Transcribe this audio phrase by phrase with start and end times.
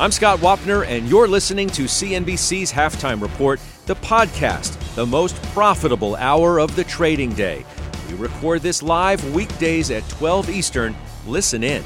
[0.00, 6.14] I'm Scott Wapner, and you're listening to CNBC's Halftime Report, the podcast, the most profitable
[6.14, 7.66] hour of the trading day.
[8.08, 10.94] We record this live weekdays at 12 Eastern.
[11.26, 11.82] Listen in.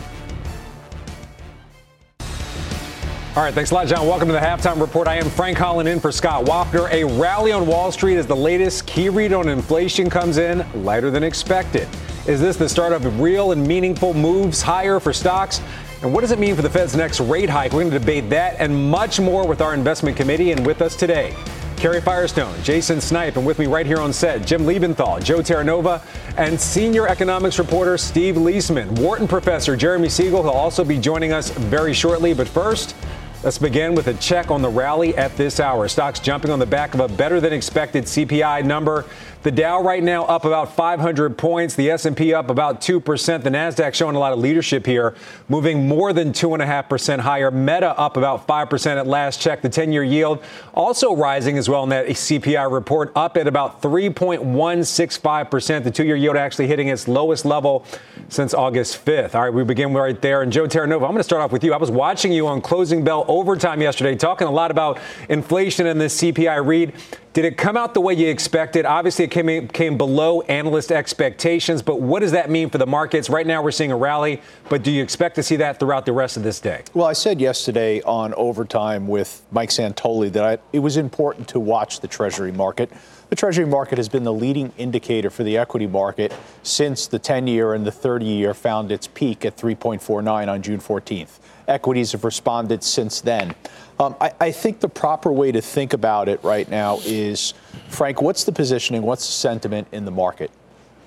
[3.34, 4.06] All right, thanks a lot, John.
[4.06, 5.08] Welcome to the halftime report.
[5.08, 6.92] I am Frank Holland in for Scott Wapner.
[6.92, 11.10] A rally on Wall Street as the latest key read on inflation comes in lighter
[11.10, 11.88] than expected.
[12.26, 15.62] Is this the start of real and meaningful moves higher for stocks?
[16.02, 17.72] And what does it mean for the Fed's next rate hike?
[17.72, 20.50] We're going to debate that and much more with our investment committee.
[20.50, 21.32] And with us today,
[21.76, 26.02] Karen Firestone, Jason Snipe, and with me right here on set, Jim Lebenthal, Joe Terranova,
[26.36, 28.98] and senior economics reporter Steve Liesman.
[28.98, 32.34] Wharton professor Jeremy Siegel will also be joining us very shortly.
[32.34, 32.96] But first,
[33.44, 35.88] Let's begin with a check on the rally at this hour.
[35.88, 39.04] Stocks jumping on the back of a better than expected CPI number.
[39.42, 41.74] The Dow right now up about 500 points.
[41.74, 43.42] The S&P up about 2%.
[43.42, 45.16] The Nasdaq showing a lot of leadership here,
[45.48, 47.50] moving more than 2.5% higher.
[47.50, 49.60] Meta up about 5% at last check.
[49.60, 55.82] The 10-year yield also rising as well in that CPI report, up at about 3.165%.
[55.82, 57.84] The two-year yield actually hitting its lowest level
[58.28, 59.34] since August 5th.
[59.34, 60.42] All right, we begin right there.
[60.42, 61.74] And Joe Terranova, I'm going to start off with you.
[61.74, 66.00] I was watching you on closing bell overtime yesterday, talking a lot about inflation and
[66.00, 66.92] this CPI read.
[67.32, 68.84] Did it come out the way you expected?
[68.84, 73.30] Obviously, it came, came below analyst expectations, but what does that mean for the markets?
[73.30, 76.12] Right now, we're seeing a rally, but do you expect to see that throughout the
[76.12, 76.82] rest of this day?
[76.92, 81.60] Well, I said yesterday on overtime with Mike Santoli that I, it was important to
[81.60, 82.92] watch the Treasury market.
[83.30, 87.46] The Treasury market has been the leading indicator for the equity market since the 10
[87.46, 91.38] year and the 30 year found its peak at 3.49 on June 14th.
[91.66, 93.54] Equities have responded since then.
[94.00, 97.54] Um, I, I, think the proper way to think about it right now is,
[97.88, 99.02] Frank, what's the positioning?
[99.02, 100.50] What's the sentiment in the market?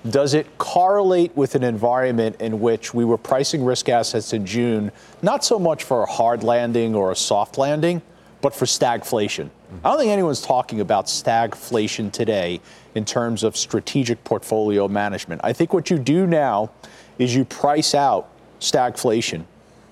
[0.08, 4.92] Does it correlate with an environment in which we were pricing risk assets in June,
[5.20, 8.02] not so much for a hard landing or a soft landing,
[8.40, 9.50] but for stagflation?
[9.84, 12.60] I don't think anyone's talking about stagflation today
[12.94, 15.40] in terms of strategic portfolio management.
[15.42, 16.70] I think what you do now
[17.18, 18.28] is you price out
[18.60, 19.44] stagflation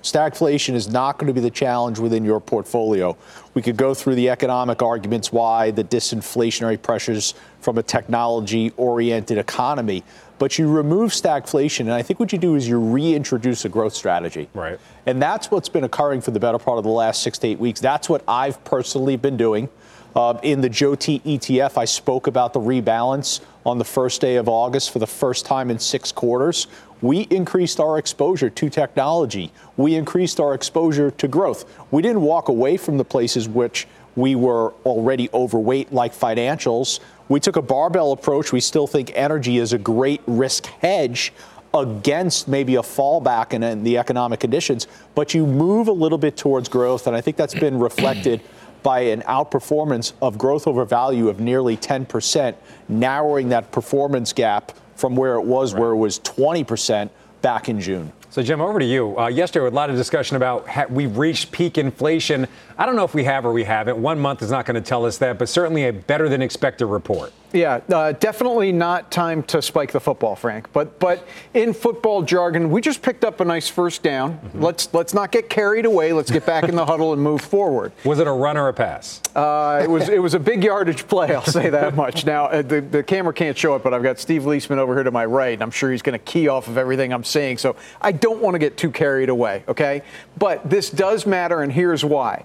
[0.05, 3.17] Stagflation is not going to be the challenge within your portfolio.
[3.55, 7.33] We could go through the economic arguments why the disinflationary pressures
[7.63, 10.05] from a technology oriented economy,
[10.39, 13.95] but you remove stagflation, and I think what you do is you reintroduce a growth
[13.95, 14.47] strategy.
[14.53, 14.79] Right.
[15.07, 17.59] And that's what's been occurring for the better part of the last six to eight
[17.59, 17.81] weeks.
[17.81, 19.71] That's what I've personally been doing.
[20.15, 24.49] Uh, in the JOET ETF, I spoke about the rebalance on the first day of
[24.49, 26.69] August for the first time in six quarters.
[27.05, 29.53] We increased our exposure to technology.
[29.77, 31.67] We increased our exposure to growth.
[31.91, 37.01] We didn't walk away from the places which we were already overweight, like financials.
[37.29, 38.53] We took a barbell approach.
[38.53, 41.35] We still think energy is a great risk hedge
[41.75, 46.39] against maybe a fallback in, in the economic conditions, but you move a little bit
[46.39, 48.41] towards growth, and I think that's been reflected
[48.83, 52.55] by an outperformance of growth over value of nearly 10%,
[52.89, 55.81] narrowing that performance gap from where it was, right.
[55.81, 57.10] where it was 20%
[57.43, 58.12] back in June.
[58.31, 59.16] So, Jim, over to you.
[59.16, 62.49] Uh, yesterday, a lot of discussion about ha- we've reached peak inflation.
[62.77, 63.99] I don't know if we have or we haven't.
[63.99, 66.87] One month is not going to tell us that, but certainly a better than expected
[66.87, 67.33] report.
[67.55, 70.73] Yeah, uh, definitely not time to spike the football, Frank.
[70.73, 71.25] But but
[71.55, 74.39] in football jargon, we just picked up a nice first down.
[74.39, 74.62] Mm-hmm.
[74.62, 76.12] Let's let's not get carried away.
[76.12, 77.93] Let's get back in the huddle and move forward.
[78.05, 79.23] Was it a run or a pass?
[79.37, 81.33] Uh, it was it was a big yardage play.
[81.33, 82.27] I'll say that much.
[82.27, 85.05] Now uh, the the camera can't show it, but I've got Steve Liesman over here
[85.05, 85.53] to my right.
[85.53, 87.59] And I'm sure he's going to key off of everything I'm saying.
[87.59, 89.62] So I don't want to get too carried away.
[89.69, 90.03] Okay,
[90.39, 92.44] but this does matter, and here's why.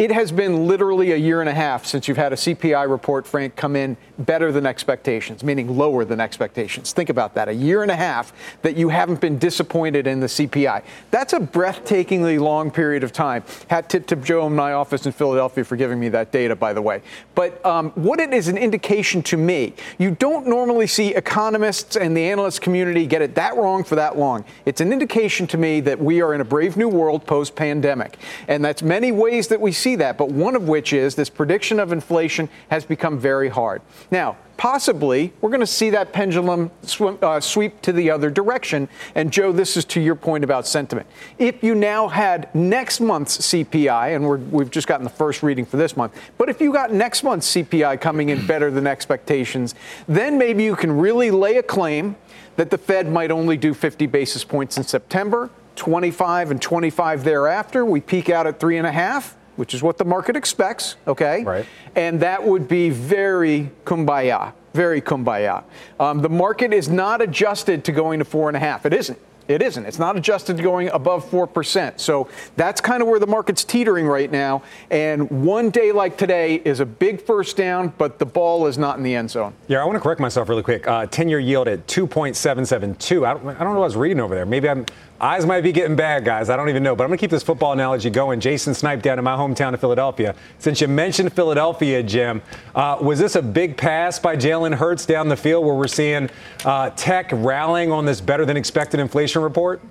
[0.00, 3.26] It has been literally a year and a half since you've had a CPI report,
[3.26, 6.94] Frank, come in better than expectations, meaning lower than expectations.
[6.94, 7.50] Think about that.
[7.50, 8.32] A year and a half
[8.62, 10.84] that you haven't been disappointed in the CPI.
[11.10, 13.44] That's a breathtakingly long period of time.
[13.68, 16.72] Hat tip to Joe in my office in Philadelphia for giving me that data, by
[16.72, 17.02] the way.
[17.34, 22.16] But um, what it is an indication to me, you don't normally see economists and
[22.16, 24.46] the analyst community get it that wrong for that long.
[24.64, 28.16] It's an indication to me that we are in a brave new world post pandemic.
[28.48, 31.28] And that's many ways that we see see that, but one of which is this
[31.28, 33.82] prediction of inflation has become very hard.
[34.10, 36.70] Now, possibly we're going to see that pendulum
[37.00, 38.88] uh, sweep to the other direction.
[39.16, 41.08] And Joe, this is to your point about sentiment.
[41.38, 45.66] If you now had next month's CPI, and we have just gotten the first reading
[45.66, 49.74] for this month, but if you got next month's CPI coming in better than expectations,
[50.06, 52.14] then maybe you can really lay a claim
[52.56, 57.84] that the Fed might only do 50 basis points in September, 25 and 25 thereafter.
[57.84, 61.44] We peak out at three and a half which is what the market expects, okay?
[61.44, 61.66] Right.
[61.94, 65.64] And that would be very kumbaya, very kumbaya.
[66.00, 68.86] Um, the market is not adjusted to going to four and a half.
[68.86, 69.18] It isn't.
[69.48, 69.84] It isn't.
[69.84, 72.00] It's not adjusted to going above 4%.
[72.00, 74.62] So that's kind of where the market's teetering right now.
[74.90, 78.96] And one day like today is a big first down, but the ball is not
[78.96, 79.52] in the end zone.
[79.68, 80.88] Yeah, I want to correct myself really quick.
[80.88, 83.26] Uh, 10 year yield at 2.772.
[83.26, 84.46] I don't, I don't know what I was reading over there.
[84.46, 84.86] Maybe I'm
[85.20, 86.48] Eyes might be getting bad, guys.
[86.48, 86.96] I don't even know.
[86.96, 88.40] But I'm going to keep this football analogy going.
[88.40, 90.34] Jason Snipe down in my hometown of Philadelphia.
[90.58, 92.40] Since you mentioned Philadelphia, Jim,
[92.74, 96.30] uh, was this a big pass by Jalen Hurts down the field where we're seeing
[96.64, 99.82] uh, tech rallying on this better than expected inflation report?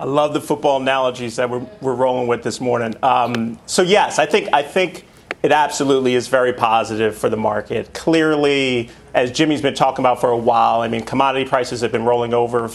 [0.00, 2.96] I love the football analogies that we're, we're rolling with this morning.
[3.04, 5.06] Um, so yes, I think I think
[5.42, 7.92] it absolutely is very positive for the market.
[7.92, 12.04] Clearly, as Jimmy's been talking about for a while, I mean, commodity prices have been
[12.04, 12.70] rolling over.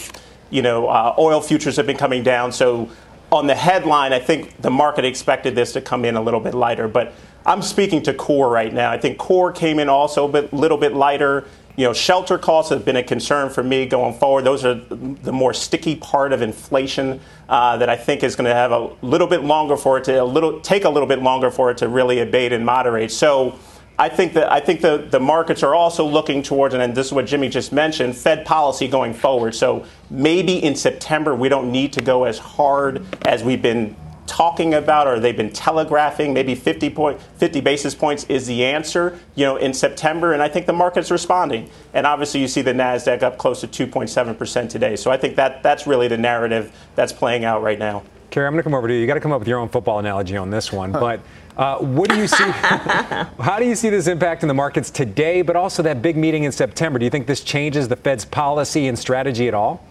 [0.50, 2.52] You know, uh, oil futures have been coming down.
[2.52, 2.90] So,
[3.30, 6.54] on the headline, I think the market expected this to come in a little bit
[6.54, 6.88] lighter.
[6.88, 7.12] But
[7.44, 8.90] I'm speaking to core right now.
[8.90, 11.46] I think core came in also a bit, little bit lighter.
[11.78, 14.42] You know, shelter costs have been a concern for me going forward.
[14.42, 18.54] Those are the more sticky part of inflation uh, that I think is going to
[18.54, 21.52] have a little bit longer for it to a little take a little bit longer
[21.52, 23.12] for it to really abate and moderate.
[23.12, 23.56] So.
[24.00, 27.12] I think that I think the, the markets are also looking towards, and this is
[27.12, 29.56] what Jimmy just mentioned, Fed policy going forward.
[29.56, 33.96] So maybe in September we don't need to go as hard as we've been
[34.28, 39.18] talking about or they've been telegraphing maybe 50 point 50 basis points is the answer
[39.34, 41.68] you know in September and I think the market's responding.
[41.94, 44.94] And obviously you see the Nasdaq up close to 2.7% today.
[44.94, 48.04] So I think that that's really the narrative that's playing out right now.
[48.30, 49.00] Kara I'm going to come over to you.
[49.00, 51.20] You got to come up with your own football analogy on this one but
[51.56, 55.42] uh, what do you see how do you see this impact in the markets today
[55.42, 56.98] but also that big meeting in September?
[56.98, 59.84] Do you think this changes the Fed's policy and strategy at all?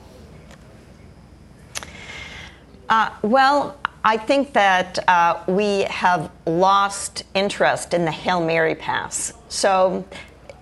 [2.89, 9.33] Uh, well, I think that uh, we have lost interest in the Hail Mary pass.
[9.49, 10.05] So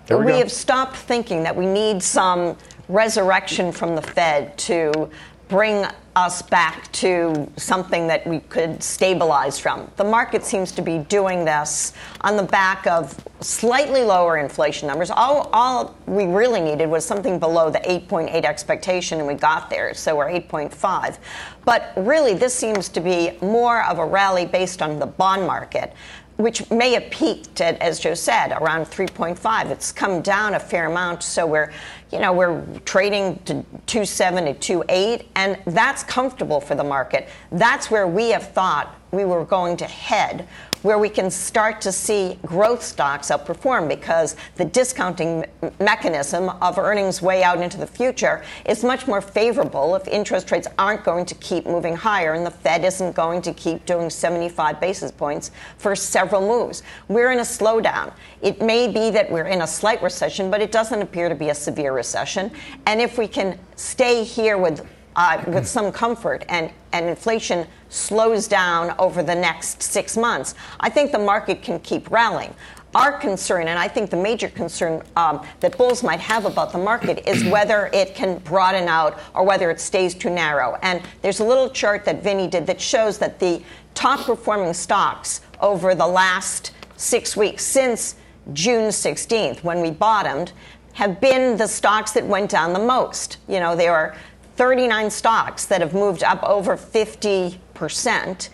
[0.08, 2.56] we, we have stopped thinking that we need some
[2.88, 5.10] resurrection from the Fed to
[5.48, 9.88] bring us back to something that we could stabilize from.
[9.96, 11.92] The market seems to be doing this
[12.22, 15.10] on the back of slightly lower inflation numbers.
[15.10, 19.92] All, all we really needed was something below the 8.8 expectation, and we got there,
[19.92, 21.18] so we're 8.5.
[21.66, 25.92] But really, this seems to be more of a rally based on the bond market
[26.36, 29.70] which may have peaked at, as Joe said, around 3.5.
[29.70, 31.72] It's come down a fair amount, so we're,
[32.12, 33.54] you know, we're trading to
[33.86, 37.28] 2.7 to 2.8, and that's comfortable for the market.
[37.50, 40.48] That's where we have thought we were going to head
[40.82, 45.44] where we can start to see growth stocks outperform because the discounting
[45.80, 50.68] mechanism of earnings way out into the future is much more favorable if interest rates
[50.78, 54.80] aren't going to keep moving higher and the Fed isn't going to keep doing 75
[54.80, 56.82] basis points for several moves.
[57.08, 58.12] We're in a slowdown.
[58.42, 61.50] It may be that we're in a slight recession, but it doesn't appear to be
[61.50, 62.50] a severe recession.
[62.86, 68.46] And if we can stay here with uh, with some comfort and, and inflation slows
[68.46, 72.54] down over the next six months, I think the market can keep rallying.
[72.94, 76.78] Our concern, and I think the major concern um, that bulls might have about the
[76.78, 80.78] market, is whether it can broaden out or whether it stays too narrow.
[80.82, 83.62] And there's a little chart that Vinny did that shows that the
[83.94, 88.16] top performing stocks over the last six weeks since
[88.52, 90.52] June 16th, when we bottomed,
[90.92, 93.36] have been the stocks that went down the most.
[93.48, 94.16] You know, they are
[94.56, 98.48] 39 stocks that have moved up over 50%,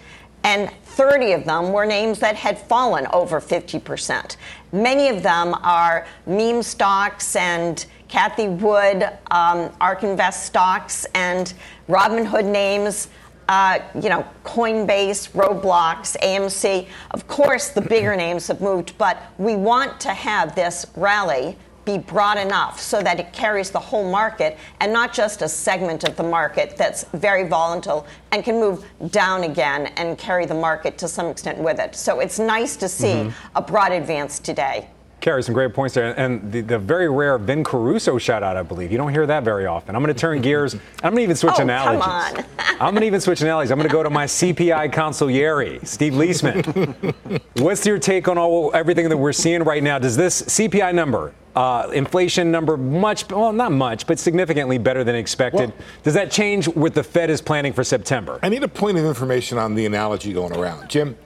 [0.44, 4.36] and 30 of them were names that had fallen over 50%.
[4.72, 11.54] Many of them are meme stocks and Cathie Wood, um, ARK Invest stocks, and
[11.88, 13.08] Robinhood names.
[13.48, 16.86] Uh, you know, Coinbase, Roblox, AMC.
[17.10, 21.98] Of course, the bigger names have moved, but we want to have this rally be
[21.98, 26.16] broad enough so that it carries the whole market and not just a segment of
[26.16, 31.08] the market that's very volatile and can move down again and carry the market to
[31.08, 31.94] some extent with it.
[31.94, 33.56] So it's nice to see mm-hmm.
[33.56, 34.88] a broad advance today.
[35.22, 36.18] Carry some great points there.
[36.18, 38.90] And the, the, very rare Vin Caruso shout out, I believe.
[38.90, 39.94] You don't hear that very often.
[39.94, 40.74] I'm going to turn gears.
[40.74, 42.02] I'm going to even switch oh, analogies.
[42.02, 42.44] Come on.
[42.80, 43.70] I'm going to even switch analogies.
[43.70, 47.40] I'm going to go to my CPI consigliere, Steve Liesman.
[47.62, 50.00] What's your take on all everything that we're seeing right now?
[50.00, 55.14] Does this CPI number, uh, inflation number, much, well, not much, but significantly better than
[55.14, 58.38] expected, well, does that change what the Fed is planning for September?
[58.42, 60.88] I need a point of information on the analogy going around.
[60.88, 61.16] Jim,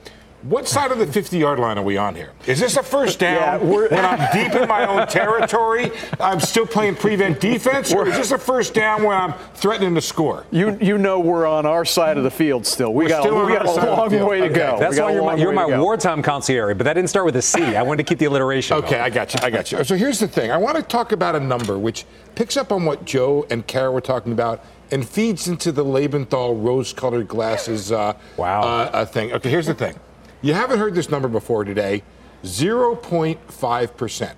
[0.49, 2.33] what side of the 50 yard line are we on here?
[2.47, 5.91] Is this a first down yeah, when I'm deep in my own territory?
[6.21, 7.93] I'm still playing prevent defense?
[7.93, 10.47] Or is this a first down when I'm threatening to score?
[10.51, 12.95] You you know we're on our side of the field still.
[12.95, 14.55] We we're got, still a, we got a long way to okay.
[14.55, 14.79] go.
[14.79, 17.77] That's why you're my, you're my wartime consigliere, but that didn't start with a C.
[17.77, 18.77] I wanted to keep the alliteration.
[18.79, 19.41] Okay, I got you.
[19.43, 19.83] I got you.
[19.85, 22.85] So here's the thing I want to talk about a number which picks up on
[22.85, 27.91] what Joe and Kara were talking about and feeds into the Lebenthal rose colored glasses
[27.91, 28.63] uh, wow.
[28.63, 29.33] Uh, thing.
[29.33, 29.99] Okay, here's the thing.
[30.47, 32.05] You haven't heard this number before today
[32.45, 34.35] 0.5%.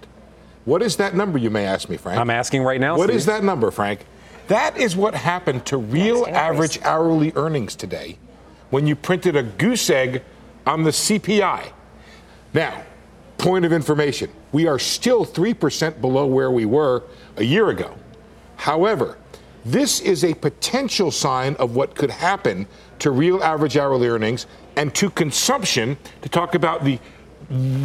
[0.64, 2.18] What is that number, you may ask me, Frank?
[2.18, 2.96] I'm asking right now.
[2.96, 3.16] What Steve.
[3.16, 4.06] is that number, Frank?
[4.46, 8.16] That is what happened to real average hourly earnings today
[8.70, 10.22] when you printed a goose egg
[10.66, 11.72] on the CPI.
[12.54, 12.84] Now,
[13.36, 17.02] point of information we are still 3% below where we were
[17.36, 17.94] a year ago.
[18.56, 19.18] However,
[19.62, 22.66] this is a potential sign of what could happen
[23.00, 26.98] to real average hourly earnings and to consumption to talk about the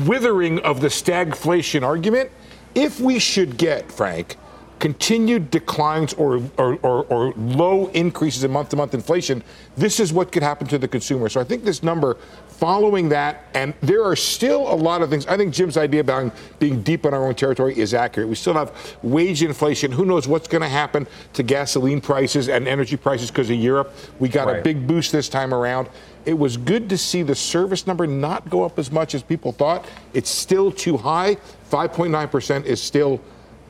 [0.06, 2.30] withering of the stagflation argument.
[2.76, 4.38] If we should get, Frank,
[4.80, 9.42] continued declines or, or, or, or low increases in month to month inflation,
[9.78, 11.30] this is what could happen to the consumer.
[11.30, 12.18] So I think this number
[12.64, 15.28] following that, and there are still a lot of things.
[15.28, 18.30] I think Jim's idea about being deep in our own territory is accurate.
[18.30, 18.72] We still have
[19.04, 19.92] wage inflation.
[19.92, 23.94] Who knows what's going to happen to gasoline prices and energy prices because of Europe?
[24.18, 24.60] We got right.
[24.60, 25.90] a big boost this time around.
[26.24, 29.52] It was good to see the service number not go up as much as people
[29.52, 29.86] thought.
[30.14, 31.36] It's still too high.
[31.70, 33.20] 5.9% is still,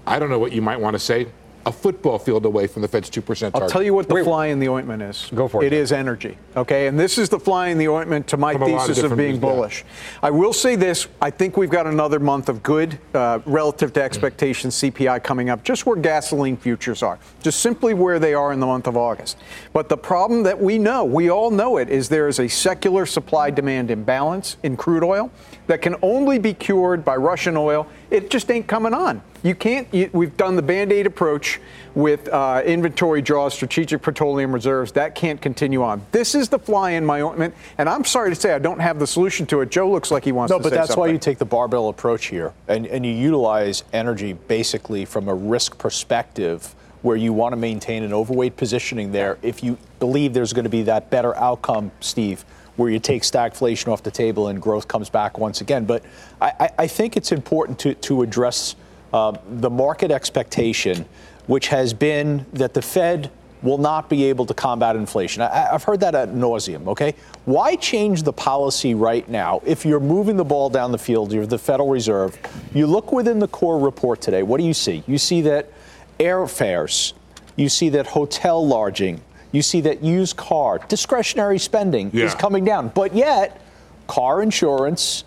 [0.06, 1.26] I don't know what you might want to say,
[1.66, 3.56] a football field away from the Fed's 2% target.
[3.56, 5.30] I'll tell you what the Wait, fly in the ointment is.
[5.34, 5.68] Go for it.
[5.68, 6.38] It is energy.
[6.58, 6.88] Okay.
[6.88, 9.40] And this is the fly in the ointment to my From thesis of, of being
[9.40, 9.86] bullish.
[10.22, 14.04] I will say this I think we've got another month of good uh, relative to
[14.04, 18.60] expectations CPI coming up, just where gasoline futures are, just simply where they are in
[18.60, 19.38] the month of August.
[19.72, 23.06] But the problem that we know, we all know it, is there is a secular
[23.06, 25.32] supply demand imbalance in crude oil
[25.68, 27.88] that can only be cured by Russian oil.
[28.12, 29.22] It just ain't coming on.
[29.44, 29.94] You can't.
[29.94, 31.60] You, we've done the band aid approach
[31.96, 34.94] with uh, inventory draws, strategic petroleum reserves.
[34.94, 36.02] That can't continue on.
[36.14, 39.00] This is the fly in my ointment, and I'm sorry to say I don't have
[39.00, 39.70] the solution to it.
[39.70, 41.00] Joe looks like he wants no, to but that's something.
[41.02, 45.36] why you take the barbell approach here, and, and you utilize energy basically from a
[45.36, 50.54] risk perspective where you want to maintain an overweight positioning there if you believe there's
[50.54, 52.46] going to be that better outcome, Steve,
[52.78, 55.84] where you take stagflation off the table and growth comes back once again.
[55.84, 56.02] But
[56.42, 58.78] I, I think it's important to, to address
[59.14, 61.06] uh, the market expectation,
[61.48, 65.42] which has been that the Fed will not be able to combat inflation.
[65.42, 67.16] I, have heard that at nauseum, okay?
[67.46, 71.46] Why change the policy right now if you're moving the ball down the field, you're
[71.46, 72.38] the Federal Reserve?
[72.74, 75.04] You look within the core report today, what do you see?
[75.08, 75.72] You see that
[76.20, 77.14] airfares,
[77.56, 79.22] you see that hotel lodging,
[79.54, 82.26] you see that used car, discretionary spending yeah.
[82.26, 82.90] is coming down.
[82.90, 83.62] But yet,
[84.08, 85.24] car insurance,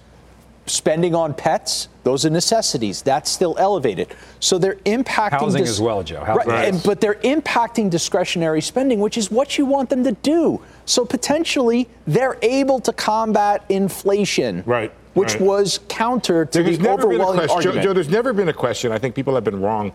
[0.66, 3.02] spending on pets, those are necessities.
[3.02, 4.14] That's still elevated.
[4.38, 6.22] So they're impacting housing dis- as well, Joe.
[6.22, 6.68] Right, right.
[6.68, 10.62] And, but they're impacting discretionary spending, which is what you want them to do.
[10.84, 14.62] So potentially they're able to combat inflation.
[14.66, 14.92] Right.
[15.14, 15.40] Which right.
[15.40, 17.75] was counter to there's the overwhelming argument.
[17.75, 18.92] Joe, Joe, there's never been a question.
[18.92, 19.92] I think people have been wrong.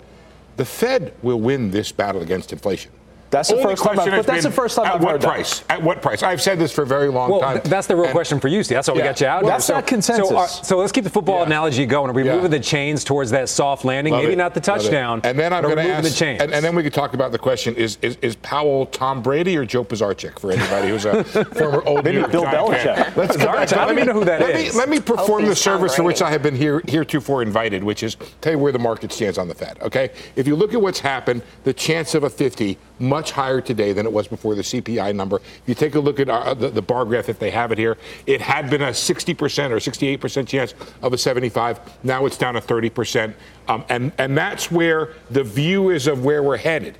[0.57, 2.91] The Fed will win this battle against inflation.
[3.31, 3.97] That's the first time.
[3.97, 5.59] I've, but that's the first time at I've what heard price?
[5.61, 5.79] That.
[5.79, 6.21] At what price?
[6.21, 7.55] I've said this for a very long well, time.
[7.55, 8.75] Th- that's the real and, question for you, Steve.
[8.75, 9.01] That's why yeah.
[9.01, 9.43] we got you out.
[9.43, 10.29] Well, that's so, not consensus.
[10.29, 11.45] So, uh, so, let's keep the football yeah.
[11.45, 12.09] analogy going.
[12.09, 12.35] Are we yeah.
[12.35, 14.11] moving the chains towards that soft landing?
[14.11, 14.37] Love Maybe it.
[14.37, 15.21] not the touchdown.
[15.23, 16.03] And then I'm going to ask.
[16.03, 16.41] The chains.
[16.41, 19.55] And, and, then we could talk about the question: Is is, is Powell Tom Brady
[19.55, 21.23] or Joe Pisarcik for anybody who's a
[21.55, 23.15] former old Maybe Bill Belichick.
[23.15, 23.71] Let's get back.
[23.71, 24.41] I don't even know who that
[24.75, 24.89] let.
[24.89, 28.51] Me, perform the service for which I have been here heretofore invited, which is tell
[28.51, 29.79] you where the market stands on the Fed.
[29.81, 32.77] Okay, if you look at what's happened, the chance of a 50
[33.21, 35.35] much higher today than it was before the CPI number.
[35.35, 37.71] If you take a look at our, uh, the, the, bar graph, if they have
[37.71, 40.73] it here, it had been a 60% or 68% chance
[41.03, 42.03] of a 75.
[42.03, 43.35] Now it's down to 30%.
[43.67, 46.97] Um, and, and that's where the view is of where we're headed.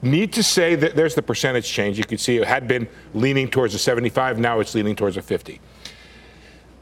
[0.00, 1.98] Need to say that there's the percentage change.
[1.98, 4.38] You can see it had been leaning towards a 75.
[4.38, 5.60] Now it's leaning towards a 50.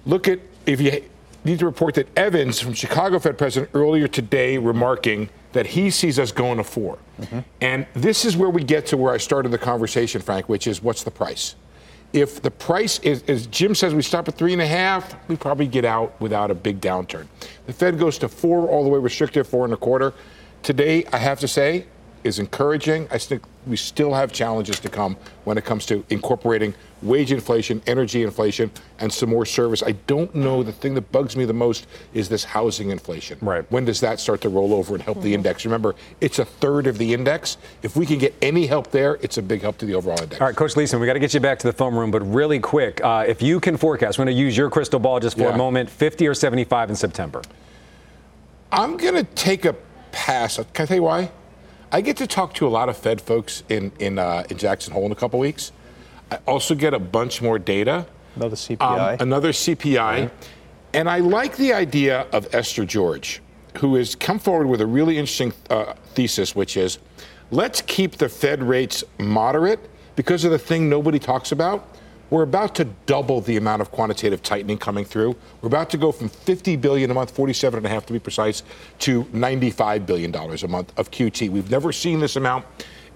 [0.05, 1.03] Look at, if you
[1.45, 6.19] need to report that Evans from Chicago Fed president earlier today remarking that he sees
[6.19, 7.39] us going to 4 mm-hmm.
[7.61, 10.83] And this is where we get to where I started the conversation, Frank, which is
[10.83, 11.57] what's the price?
[12.13, 15.37] if the price is, as Jim says, we stop at three and a half, we
[15.37, 17.27] probably get out without a big downturn.
[17.67, 20.15] The Fed goes to four, all the way restrictive, four and a quarter.
[20.63, 21.87] Today, I have to say,
[22.27, 23.09] is encouraging.
[23.11, 27.83] I think we still have challenges to come when it comes to incorporating wage inflation,
[27.87, 29.83] energy inflation, and some more service.
[29.83, 30.63] I don't know.
[30.63, 33.39] The thing that bugs me the most is this housing inflation.
[33.41, 33.71] Right.
[33.71, 35.25] When does that start to roll over and help mm-hmm.
[35.25, 35.65] the index?
[35.65, 37.59] Remember, it's a third of the index.
[37.83, 40.41] If we can get any help there, it's a big help to the overall index.
[40.41, 42.21] All right, Coach Liesman, we got to get you back to the phone room, but
[42.21, 45.37] really quick, uh, if you can forecast, I'm going to use your crystal ball just
[45.37, 45.55] for yeah.
[45.55, 47.43] a moment 50 or 75 in September.
[48.73, 49.75] I'm going to take a
[50.13, 50.57] pass.
[50.57, 51.31] Can I tell you why?
[51.93, 54.93] I get to talk to a lot of Fed folks in in, uh, in Jackson
[54.93, 55.73] Hole in a couple weeks.
[56.31, 58.07] I also get a bunch more data.
[58.35, 59.13] Another CPI.
[59.13, 60.31] Um, another CPI.
[60.93, 63.41] And I like the idea of Esther George,
[63.79, 66.99] who has come forward with a really interesting uh, thesis, which is
[67.51, 71.96] let's keep the Fed rates moderate because of the thing nobody talks about
[72.31, 75.37] we're about to double the amount of quantitative tightening coming through.
[75.61, 78.19] We're about to go from 50 billion a month, 47 and a half to be
[78.19, 78.63] precise,
[79.01, 81.51] to 95 billion dollars a month of QT.
[81.51, 82.65] We've never seen this amount.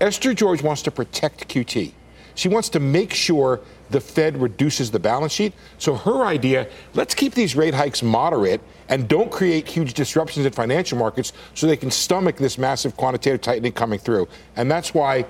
[0.00, 1.92] Esther George wants to protect QT.
[2.34, 5.52] She wants to make sure the Fed reduces the balance sheet.
[5.78, 10.52] So her idea, let's keep these rate hikes moderate and don't create huge disruptions in
[10.52, 14.28] financial markets so they can stomach this massive quantitative tightening coming through.
[14.56, 15.26] And that's why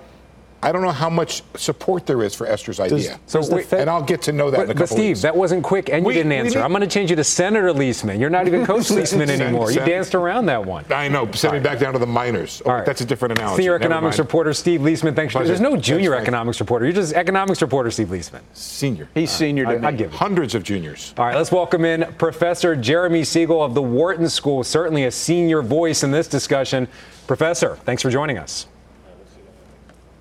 [0.62, 3.19] I don't know how much support there is for Esther's idea.
[3.26, 5.09] Does, so Fed, and I'll get to know that but, in a couple But Steve,
[5.11, 5.23] weeks.
[5.23, 6.59] that wasn't quick, and you didn't answer.
[6.59, 8.21] Need, I'm going to change you to Senator Liesman.
[8.21, 9.71] You're not even Coach Liesman anymore.
[9.71, 10.85] you danced around that one.
[10.90, 11.31] I know.
[11.33, 12.61] Send me back down to the minors.
[12.67, 12.85] Oh, right.
[12.85, 13.62] That's a different analogy.
[13.62, 15.17] Senior economics reporter Steve Liesman.
[15.17, 15.45] Thanks for.
[15.45, 16.85] There's no junior Thanks, economics reporter.
[16.85, 18.43] You're just economics reporter Steve Liesman.
[18.52, 19.09] Senior.
[19.14, 19.87] He's senior to I, me.
[19.87, 20.17] I give it.
[20.17, 21.14] Hundreds of juniors.
[21.17, 24.62] All right, let's welcome in Professor Jeremy Siegel of the Wharton School.
[24.62, 26.87] Certainly a senior voice in this discussion.
[27.26, 28.67] Professor, thanks for joining us.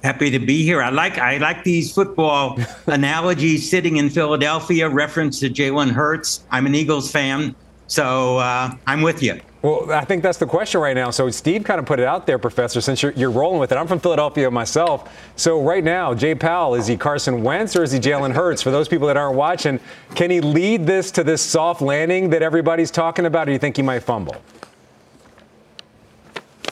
[0.04, 0.82] Happy to be here.
[0.82, 3.70] I like I like these football analogies.
[3.70, 6.44] Sitting in Philadelphia, reference to Jalen Hurts.
[6.52, 7.54] I'm an Eagles fan,
[7.88, 9.42] so uh, I'm with you.
[9.62, 11.10] Well, I think that's the question right now.
[11.10, 13.76] So Steve kind of put it out there, Professor, since you're, you're rolling with it.
[13.78, 15.14] I'm from Philadelphia myself.
[15.36, 18.62] So right now, Jay Powell, is he Carson Wentz or is he Jalen Hurts?
[18.62, 19.82] For those people that aren't watching,
[20.16, 23.60] can he lead this to this soft landing that everybody's talking about, or do you
[23.60, 24.38] think he might fumble?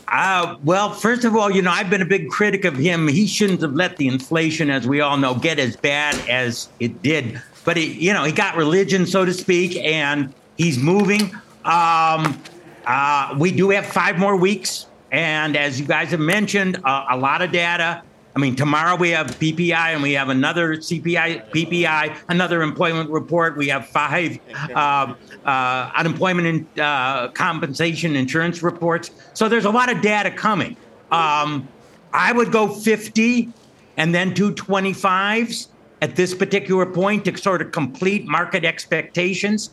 [0.08, 3.08] Uh, well, first of all, you know, I've been a big critic of him.
[3.08, 7.02] He shouldn't have let the inflation, as we all know, get as bad as it
[7.02, 7.42] did.
[7.66, 11.34] But, he, you know, he got religion, so to speak, and he's moving.
[11.66, 12.42] Um,
[12.86, 14.88] uh, we do have five more weeks.
[15.12, 18.02] And as you guys have mentioned, uh, a lot of data.
[18.38, 23.58] I mean, tomorrow we have PPI and we have another CPI, PPI, another employment report.
[23.58, 24.38] We have five
[24.76, 29.10] uh, uh, unemployment and uh, compensation insurance reports.
[29.34, 30.78] So there's a lot of data coming.
[31.10, 31.68] Um,
[32.14, 33.50] I would go 50
[33.98, 35.70] and then two 25s
[36.04, 39.72] at this particular point to sort of complete market expectations.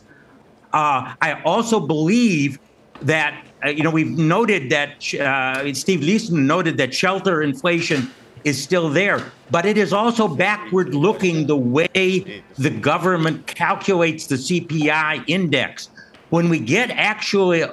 [0.73, 2.57] Uh, I also believe
[3.03, 8.09] that, uh, you know, we've noted that uh, Steve Liesman noted that shelter inflation
[8.45, 9.31] is still there.
[9.51, 15.89] But it is also backward looking the way the government calculates the CPI index.
[16.29, 17.63] When we get actually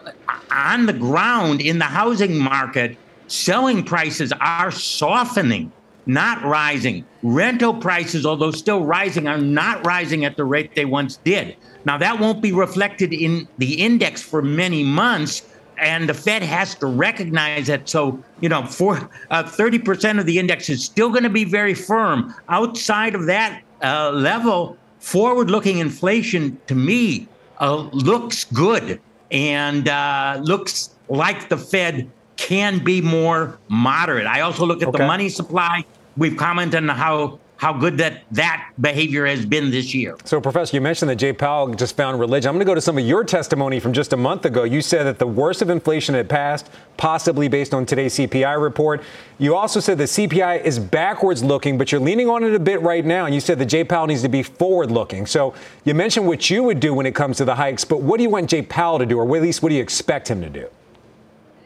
[0.51, 2.97] on the ground in the housing market,
[3.29, 5.73] selling prices are softening,
[6.07, 7.05] not rising.
[7.23, 11.57] Rental prices, although still rising, are not rising at the rate they once did.
[11.85, 15.43] Now, that won't be reflected in the index for many months
[15.79, 17.89] and the Fed has to recognize that.
[17.89, 21.75] So, you know, for uh, 30% of the index is still going to be very
[21.75, 22.35] firm.
[22.49, 27.29] Outside of that uh, level, forward looking inflation to me
[27.61, 34.27] uh, looks good and uh, looks like the Fed can be more moderate.
[34.27, 34.99] I also look at okay.
[34.99, 35.85] the money supply.
[36.17, 40.17] We've commented on how how good that that behavior has been this year.
[40.25, 42.49] So, Professor, you mentioned that Jay Powell just found religion.
[42.49, 44.65] I'm going to go to some of your testimony from just a month ago.
[44.65, 49.05] You said that the worst of inflation had passed, possibly based on today's CPI report.
[49.39, 52.83] You also said the CPI is backwards looking, but you're leaning on it a bit
[52.83, 53.27] right now.
[53.27, 55.25] And you said that Jay Powell needs to be forward looking.
[55.25, 58.17] So, you mentioned what you would do when it comes to the hikes, but what
[58.17, 60.41] do you want Jay Powell to do, or at least what do you expect him
[60.41, 60.67] to do?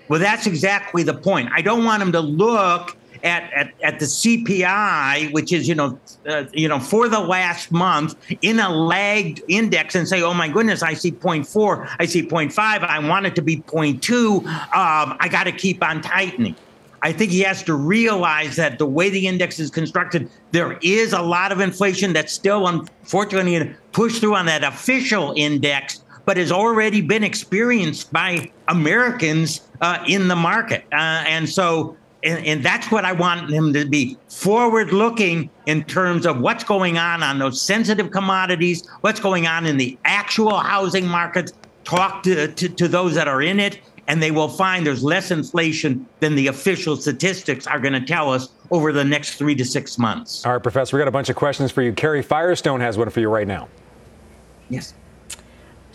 [0.08, 1.48] Well, that's exactly the point.
[1.54, 5.98] I don't want him to look at, at, at the CPI, which is you know
[6.26, 10.48] uh, you know for the last month in a lagged index, and say, oh my
[10.48, 14.46] goodness, I see 0.4, I see 0.5, I want it to be 0.2.
[14.46, 16.54] Um, I got to keep on tightening.
[17.02, 21.12] I think he has to realize that the way the index is constructed, there is
[21.12, 26.50] a lot of inflation that's still unfortunately pushed through on that official index, but has
[26.50, 30.84] already been experienced by Americans uh, in the market.
[30.92, 35.84] Uh, and so and, and that's what I want him to be forward looking in
[35.84, 40.58] terms of what's going on on those sensitive commodities, what's going on in the actual
[40.58, 41.52] housing markets.
[41.84, 45.30] Talk to, to, to those that are in it, and they will find there's less
[45.30, 49.64] inflation than the official statistics are going to tell us over the next three to
[49.64, 50.44] six months.
[50.44, 51.92] All right, Professor, we got a bunch of questions for you.
[51.92, 53.68] Karen Firestone has one for you right now.
[54.68, 54.94] Yes.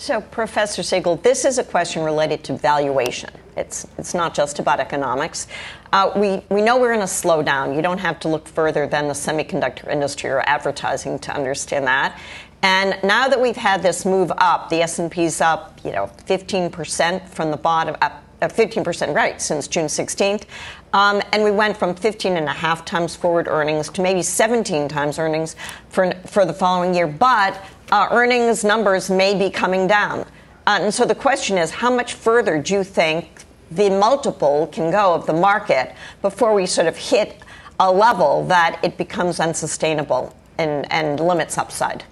[0.01, 3.29] So, Professor Siegel, this is a question related to valuation.
[3.55, 5.45] It's, it's not just about economics.
[5.93, 7.75] Uh, we, we know we're in a slowdown.
[7.75, 12.19] You don't have to look further than the semiconductor industry or advertising to understand that.
[12.63, 17.51] And now that we've had this move up, the S&P's up, you know, 15% from
[17.51, 20.45] the bottom, up uh, 15% right since June 16th.
[20.93, 24.87] Um, and we went from 15 and a half times forward earnings to maybe 17
[24.87, 25.55] times earnings
[25.89, 27.05] for, for the following year.
[27.05, 30.21] But uh, earnings numbers may be coming down.
[30.67, 34.91] Uh, and so the question is how much further do you think the multiple can
[34.91, 37.41] go of the market before we sort of hit
[37.79, 42.03] a level that it becomes unsustainable and, and limits upside?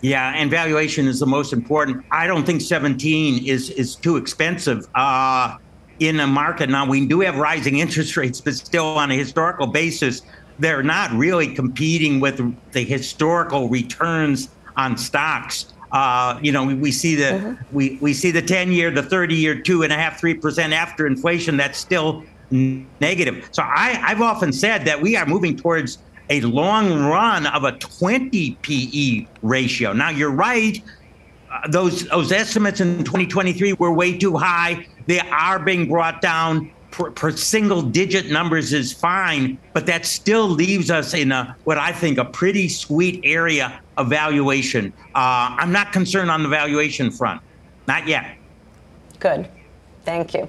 [0.00, 2.04] Yeah, and valuation is the most important.
[2.10, 5.58] I don't think 17 is is too expensive uh,
[6.00, 6.84] in the market now.
[6.88, 10.22] We do have rising interest rates, but still on a historical basis,
[10.58, 12.40] they're not really competing with
[12.72, 15.72] the historical returns on stocks.
[15.92, 17.76] Uh, you know, we, see the mm-hmm.
[17.76, 20.72] we, we see the 10 year, the 30 year, two and a half, three percent
[20.72, 21.56] after inflation.
[21.56, 23.48] That's still negative.
[23.52, 25.98] So I, I've often said that we are moving towards
[26.30, 29.92] a long run of a 20 PE ratio.
[29.92, 30.82] Now you're right.
[31.50, 34.86] Uh, those those estimates in 2023 were way too high.
[35.06, 40.48] They are being brought down per, per, single digit numbers is fine, but that still
[40.48, 44.92] leaves us in a what I think a pretty sweet area of valuation.
[45.14, 47.42] Uh, I'm not concerned on the valuation front,
[47.86, 48.36] not yet.
[49.18, 49.48] Good,
[50.04, 50.48] thank you.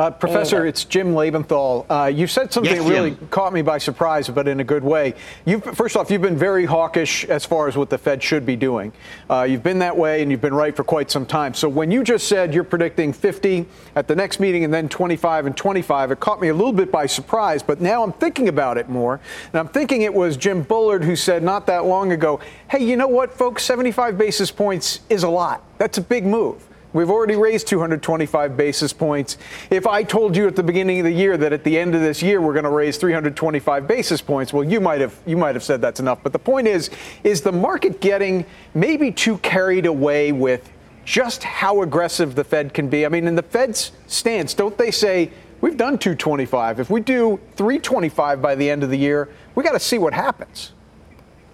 [0.00, 1.84] Uh, Professor, it's Jim Lebenthal.
[1.90, 4.82] Uh, you said something yes, that really caught me by surprise, but in a good
[4.82, 5.12] way.
[5.44, 8.56] You've, first off, you've been very hawkish as far as what the Fed should be
[8.56, 8.94] doing.
[9.28, 11.52] Uh, you've been that way, and you've been right for quite some time.
[11.52, 15.44] So when you just said you're predicting 50 at the next meeting and then 25
[15.44, 17.62] and 25, it caught me a little bit by surprise.
[17.62, 19.20] But now I'm thinking about it more,
[19.52, 22.96] and I'm thinking it was Jim Bullard who said not that long ago, "Hey, you
[22.96, 23.64] know what, folks?
[23.64, 25.62] 75 basis points is a lot.
[25.76, 29.38] That's a big move." We've already raised 225 basis points.
[29.70, 32.00] If I told you at the beginning of the year that at the end of
[32.00, 35.54] this year we're going to raise 325 basis points, well, you might have you might
[35.54, 36.20] have said that's enough.
[36.22, 36.90] But the point is,
[37.22, 40.72] is the market getting maybe too carried away with
[41.04, 43.06] just how aggressive the Fed can be?
[43.06, 46.80] I mean, in the Fed's stance, don't they say we've done 225?
[46.80, 50.12] If we do 325 by the end of the year, we got to see what
[50.12, 50.72] happens.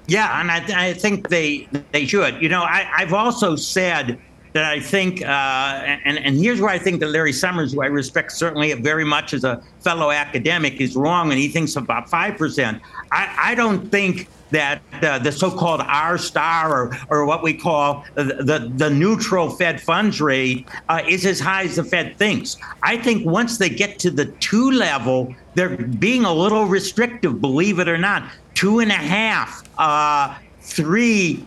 [0.07, 2.41] Yeah, and I, I think they they should.
[2.41, 4.19] You know, I, I've also said
[4.57, 7.87] that I think, uh, and, and here's where I think that Larry Summers, who I
[7.89, 12.81] respect certainly very much as a fellow academic, is wrong, and he thinks about 5%.
[13.13, 18.07] I, I don't think that uh, the so-called R star or, or what we call
[18.15, 22.57] the, the, the neutral Fed funds rate uh, is as high as the Fed thinks.
[22.83, 27.79] I think once they get to the two level, they're being a little restrictive, believe
[27.79, 28.31] it or not.
[28.55, 31.45] Two and a half, uh, three,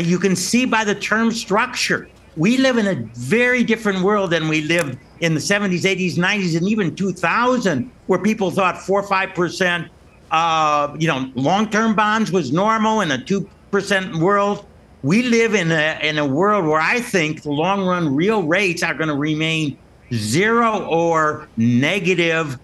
[0.00, 4.48] you can see by the term structure we live in a very different world than
[4.48, 9.34] we lived in the 70s, 80s, 90s, and even 2000, where people thought four five
[9.34, 9.88] percent,
[10.30, 14.66] uh, you know, long-term bonds was normal in a two percent world.
[15.02, 18.94] We live in a in a world where I think the long-run real rates are
[18.94, 19.78] going to remain
[20.12, 22.58] zero or negative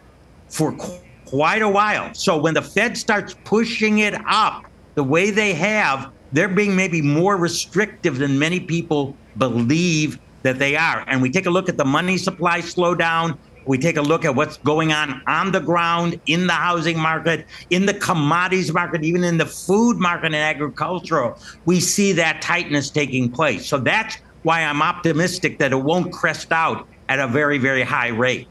[0.48, 2.14] for qu- quite a while.
[2.14, 7.02] So when the Fed starts pushing it up the way they have, they're being maybe
[7.02, 11.04] more restrictive than many people believe that they are.
[11.06, 13.38] And we take a look at the money supply slowdown.
[13.66, 17.46] We take a look at what's going on on the ground in the housing market,
[17.70, 21.38] in the commodities market, even in the food market and agricultural.
[21.64, 23.66] We see that tightness taking place.
[23.66, 28.08] So that's why I'm optimistic that it won't crest out at a very, very high
[28.08, 28.46] rate.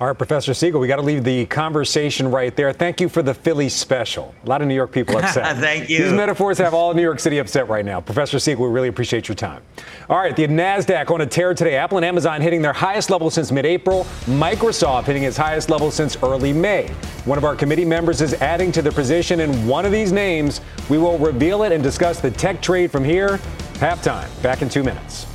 [0.00, 2.72] All right, Professor Siegel, we got to leave the conversation right there.
[2.72, 4.34] Thank you for the Philly special.
[4.44, 5.58] A lot of New York people upset.
[5.58, 6.04] Thank you.
[6.04, 8.00] These metaphors have all New York City upset right now.
[8.00, 9.62] Professor Siegel, we really appreciate your time.
[10.08, 11.76] All right, the NASDAQ on a tear today.
[11.76, 14.04] Apple and Amazon hitting their highest level since mid April.
[14.24, 16.88] Microsoft hitting its highest level since early May.
[17.26, 20.62] One of our committee members is adding to the position in one of these names.
[20.88, 23.36] We will reveal it and discuss the tech trade from here.
[23.74, 24.30] Halftime.
[24.42, 25.29] Back in two minutes.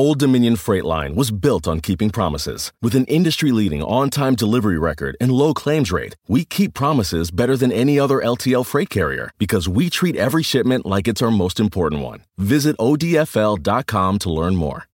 [0.00, 2.72] Old Dominion Freight Line was built on keeping promises.
[2.80, 7.30] With an industry leading on time delivery record and low claims rate, we keep promises
[7.30, 11.30] better than any other LTL freight carrier because we treat every shipment like it's our
[11.30, 12.24] most important one.
[12.38, 14.86] Visit ODFL.com to learn more.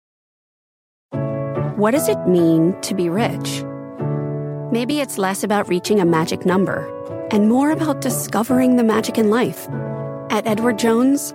[1.77, 3.63] What does it mean to be rich?
[4.73, 6.79] Maybe it's less about reaching a magic number
[7.31, 9.69] and more about discovering the magic in life.
[10.31, 11.35] At Edward Jones,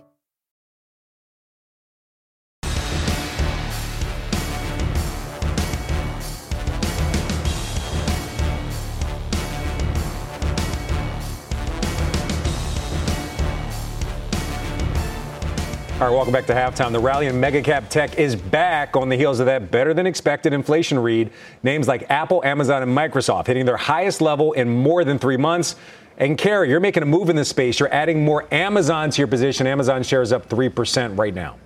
[16.01, 16.93] All right, welcome back to halftime.
[16.93, 20.07] The rally in mega cap tech is back on the heels of that better than
[20.07, 21.29] expected inflation read.
[21.61, 25.75] Names like Apple, Amazon, and Microsoft hitting their highest level in more than three months.
[26.17, 27.79] And Karen, you're making a move in this space.
[27.79, 29.67] You're adding more Amazon to your position.
[29.67, 31.57] Amazon shares up 3% right now.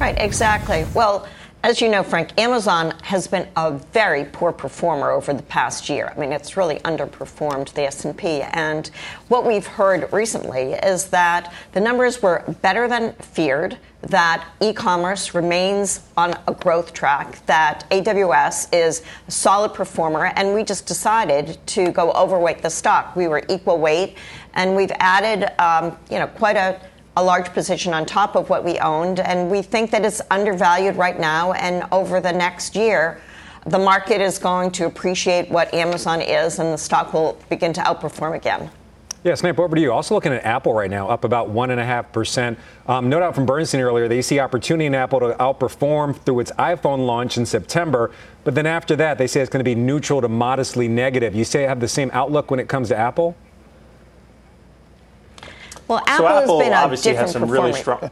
[0.00, 0.86] Right, exactly.
[0.94, 1.28] Well,
[1.64, 6.12] as you know, Frank, Amazon has been a very poor performer over the past year.
[6.14, 8.42] I mean, it's really underperformed the S&P.
[8.42, 8.90] And
[9.28, 16.00] what we've heard recently is that the numbers were better than feared, that e-commerce remains
[16.16, 21.92] on a growth track, that AWS is a solid performer, and we just decided to
[21.92, 23.14] go overweight the stock.
[23.14, 24.16] We were equal weight,
[24.54, 26.80] and we've added, um, you know, quite a
[27.16, 30.96] a large position on top of what we owned, and we think that it's undervalued
[30.96, 31.52] right now.
[31.52, 33.20] And over the next year,
[33.66, 37.80] the market is going to appreciate what Amazon is, and the stock will begin to
[37.82, 38.70] outperform again.
[39.24, 39.92] Yeah, Snap, over to you.
[39.92, 42.56] Also looking at Apple right now, up about 1.5%.
[42.88, 46.50] Um, no doubt from Bernstein earlier, they see opportunity in Apple to outperform through its
[46.52, 48.10] iPhone launch in September.
[48.42, 51.36] But then after that, they say it's going to be neutral to modestly negative.
[51.36, 53.36] You say have the same outlook when it comes to Apple?
[55.92, 58.00] Well, Apple, so Apple has been a obviously different has some really strong.
[58.00, 58.08] Go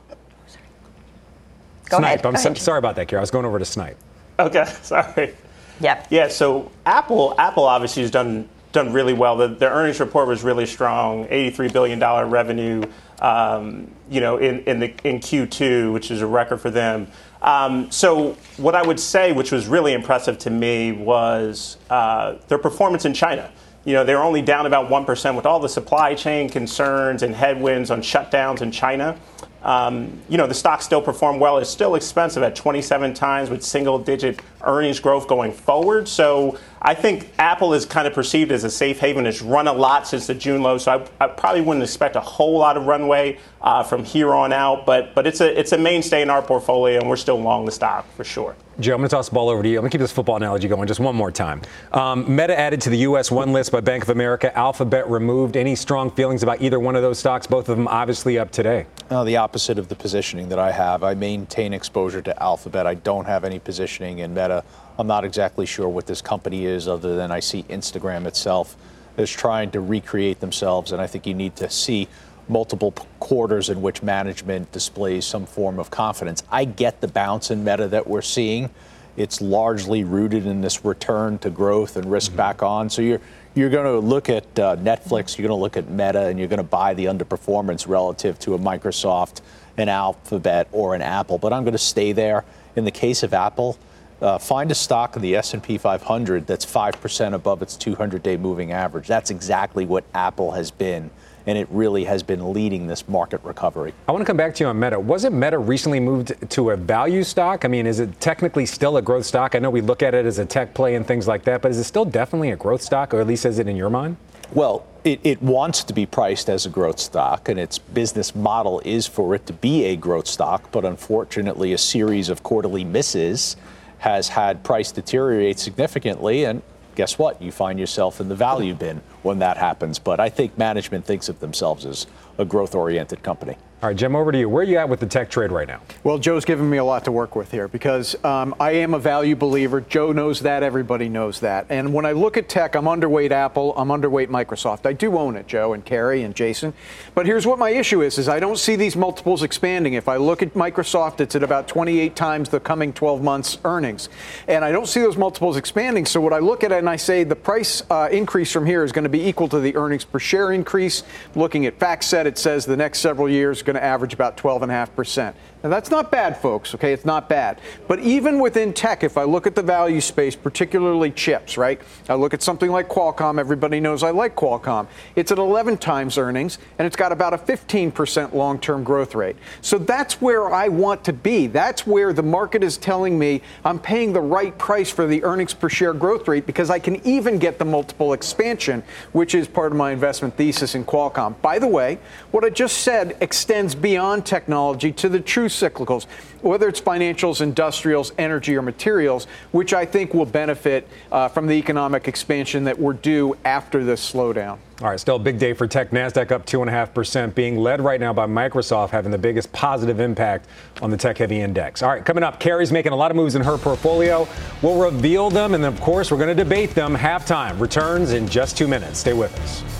[1.98, 2.02] Snipe.
[2.02, 2.26] ahead.
[2.26, 2.58] I'm so, ahead.
[2.58, 3.20] sorry about that, Kara.
[3.20, 3.96] I was going over to Snipe.
[4.38, 5.34] Okay, sorry.
[5.80, 6.08] Yep.
[6.10, 9.38] Yeah, so Apple Apple obviously has done done really well.
[9.38, 11.98] The, their earnings report was really strong, $83 billion
[12.30, 12.82] revenue,
[13.18, 17.08] um, you know, in, in, the, in Q2, which is a record for them.
[17.42, 22.58] Um, so what I would say, which was really impressive to me, was uh, their
[22.58, 23.50] performance in China.
[23.84, 27.90] You know, they're only down about 1% with all the supply chain concerns and headwinds
[27.90, 29.16] on shutdowns in China.
[29.62, 31.58] Um, you know, the stock still performed well.
[31.58, 36.08] It's still expensive at 27 times with single digit earnings growth going forward.
[36.08, 39.26] So I think Apple is kind of perceived as a safe haven.
[39.26, 40.78] It's run a lot since the June low.
[40.78, 44.52] So I, I probably wouldn't expect a whole lot of runway uh, from here on
[44.52, 44.86] out.
[44.86, 47.72] But, but it's, a, it's a mainstay in our portfolio, and we're still long the
[47.72, 48.56] stock for sure.
[48.78, 49.76] Joe, I'm going to toss the ball over to you.
[49.76, 51.60] I'm going to keep this football analogy going just one more time.
[51.92, 53.30] Um, Meta added to the U.S.
[53.30, 54.56] one list by Bank of America.
[54.56, 55.58] Alphabet removed.
[55.58, 57.46] Any strong feelings about either one of those stocks?
[57.46, 58.86] Both of them obviously up today.
[59.10, 61.02] Uh, the opposite of the positioning that I have.
[61.02, 62.86] I maintain exposure to Alphabet.
[62.86, 64.64] I don't have any positioning in Meta.
[65.00, 68.76] I'm not exactly sure what this company is, other than I see Instagram itself
[69.16, 72.06] is trying to recreate themselves, and I think you need to see
[72.48, 76.42] multiple quarters in which management displays some form of confidence.
[76.50, 78.68] I get the bounce in Meta that we're seeing.
[79.16, 82.90] It's largely rooted in this return to growth and risk back on.
[82.90, 83.22] So you're
[83.54, 86.46] you're going to look at uh, Netflix, you're going to look at Meta, and you're
[86.46, 89.40] going to buy the underperformance relative to a Microsoft,
[89.78, 91.38] an Alphabet, or an Apple.
[91.38, 92.44] But I'm going to stay there.
[92.76, 93.78] In the case of Apple,
[94.22, 99.06] uh, find a stock in the S&P 500 that's 5% above its 200-day moving average.
[99.06, 101.10] That's exactly what Apple has been,
[101.46, 103.94] and it really has been leading this market recovery.
[104.08, 105.00] I want to come back to you on Meta.
[105.00, 107.64] Wasn't Meta recently moved to a value stock?
[107.64, 109.54] I mean, is it technically still a growth stock?
[109.54, 111.70] I know we look at it as a tech play and things like that, but
[111.70, 114.16] is it still definitely a growth stock, or at least is it in your mind?
[114.52, 118.82] Well, it, it wants to be priced as a growth stock, and its business model
[118.84, 120.70] is for it to be a growth stock.
[120.72, 123.56] But unfortunately, a series of quarterly misses
[124.00, 126.44] has had price deteriorate significantly.
[126.44, 126.62] And
[126.94, 127.40] guess what?
[127.40, 129.98] You find yourself in the value bin when that happens.
[129.98, 132.06] But I think management thinks of themselves as
[132.38, 133.56] a growth oriented company.
[133.82, 134.46] All right, Jim, over to you.
[134.46, 135.80] Where are you at with the tech trade right now?
[136.04, 138.98] Well, Joe's given me a lot to work with here because um, I am a
[138.98, 139.80] value believer.
[139.80, 140.62] Joe knows that.
[140.62, 141.64] Everybody knows that.
[141.70, 143.74] And when I look at tech, I'm underweight Apple.
[143.78, 144.84] I'm underweight Microsoft.
[144.84, 146.74] I do own it, Joe and Carrie and Jason.
[147.14, 149.94] But here's what my issue is: is I don't see these multiples expanding.
[149.94, 154.10] If I look at Microsoft, it's at about 28 times the coming 12 months earnings,
[154.46, 156.04] and I don't see those multiples expanding.
[156.04, 158.84] So what I look at it and I say the price uh, increase from here
[158.84, 161.02] is going to to be equal to the earnings per share increase.
[161.34, 165.34] Looking at FactSet, it says the next several years going to average about 12.5%.
[165.62, 166.94] Now, that's not bad, folks, okay?
[166.94, 167.60] It's not bad.
[167.86, 171.78] But even within tech, if I look at the value space, particularly chips, right?
[172.08, 173.38] I look at something like Qualcomm.
[173.38, 174.86] Everybody knows I like Qualcomm.
[175.16, 179.36] It's at 11 times earnings, and it's got about a 15% long term growth rate.
[179.60, 181.46] So that's where I want to be.
[181.46, 185.52] That's where the market is telling me I'm paying the right price for the earnings
[185.52, 189.72] per share growth rate because I can even get the multiple expansion, which is part
[189.72, 191.38] of my investment thesis in Qualcomm.
[191.42, 191.98] By the way,
[192.30, 196.06] what I just said extends beyond technology to the true cyclicals,
[196.42, 201.54] whether it's financials, industrials, energy, or materials, which I think will benefit uh, from the
[201.54, 204.58] economic expansion that we're due after this slowdown.
[204.80, 205.90] All right, still a big day for tech.
[205.90, 210.46] NASDAQ up 2.5%, being led right now by Microsoft, having the biggest positive impact
[210.80, 211.82] on the tech heavy index.
[211.82, 214.26] All right, coming up, Carrie's making a lot of moves in her portfolio.
[214.62, 216.96] We'll reveal them, and then, of course, we're going to debate them.
[216.96, 218.98] Halftime returns in just two minutes.
[219.00, 219.79] Stay with us.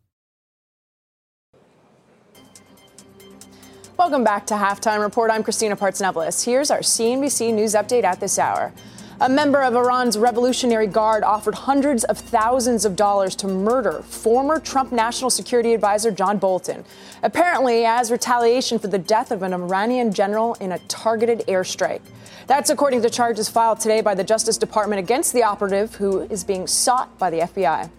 [4.01, 5.29] Welcome back to Halftime Report.
[5.29, 6.43] I'm Christina Partsinevelos.
[6.43, 8.73] Here's our CNBC News update at this hour.
[9.19, 14.59] A member of Iran's Revolutionary Guard offered hundreds of thousands of dollars to murder former
[14.59, 16.83] Trump National Security Advisor John Bolton,
[17.21, 22.01] apparently as retaliation for the death of an Iranian general in a targeted airstrike.
[22.47, 26.43] That's according to charges filed today by the Justice Department against the operative, who is
[26.43, 27.91] being sought by the FBI.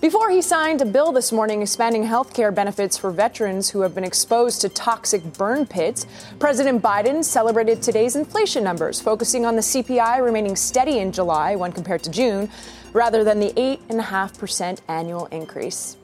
[0.00, 3.94] Before he signed a bill this morning expanding health care benefits for veterans who have
[3.94, 6.06] been exposed to toxic burn pits,
[6.38, 11.70] President Biden celebrated today's inflation numbers, focusing on the CPI remaining steady in July when
[11.70, 12.48] compared to June,
[12.94, 15.98] rather than the 8.5% annual increase.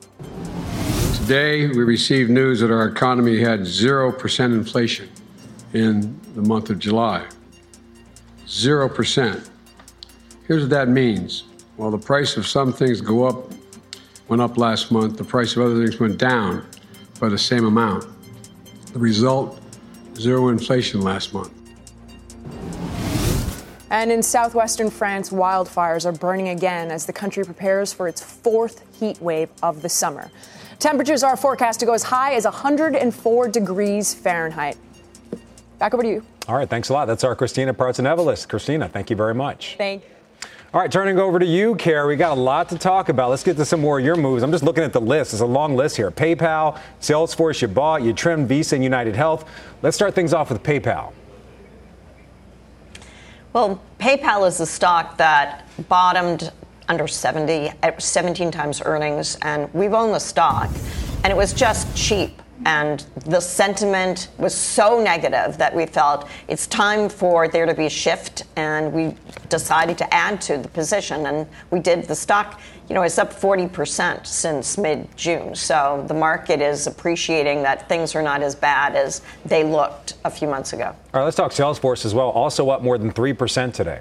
[1.15, 5.09] Today, we received news that our economy had 0% inflation
[5.73, 7.25] in the month of July.
[8.45, 9.49] 0%.
[10.47, 11.45] Here's what that means.
[11.77, 13.51] While the price of some things go up
[14.27, 15.17] went up last month.
[15.17, 16.65] The price of other things went down
[17.19, 18.05] by the same amount.
[18.93, 19.59] The result
[20.15, 21.51] zero inflation last month.
[23.89, 28.83] And in southwestern France, wildfires are burning again as the country prepares for its fourth
[28.99, 30.29] heat wave of the summer.
[30.79, 34.77] Temperatures are forecast to go as high as 104 degrees Fahrenheit.
[35.79, 36.23] Back over to you.
[36.47, 37.05] All right, thanks a lot.
[37.05, 38.47] That's our Christina Partsinevelos.
[38.47, 39.75] Christina, thank you very much.
[39.77, 40.16] Thank you.
[40.73, 42.09] All right, turning over to you, Carrie.
[42.09, 43.29] We got a lot to talk about.
[43.29, 44.43] Let's get to some more of your moves.
[44.43, 45.31] I'm just looking at the list.
[45.31, 46.11] It's a long list here.
[46.11, 49.49] PayPal, Salesforce, you bought, you trimmed Visa and United Health.
[49.81, 51.13] Let's start things off with PayPal.
[53.53, 56.51] Well, PayPal is a stock that bottomed
[56.89, 60.69] under 70 at 17 times earnings, and we've owned the stock,
[61.23, 62.41] and it was just cheap.
[62.65, 67.85] And the sentiment was so negative that we felt it's time for there to be
[67.85, 69.15] a shift, and we
[69.49, 71.25] decided to add to the position.
[71.25, 72.05] And we did.
[72.05, 75.55] The stock, you know, is up 40% since mid June.
[75.55, 80.31] So the market is appreciating that things are not as bad as they looked a
[80.31, 80.85] few months ago.
[80.85, 82.29] All right, let's talk Salesforce as well.
[82.29, 83.99] Also up more than 3% today.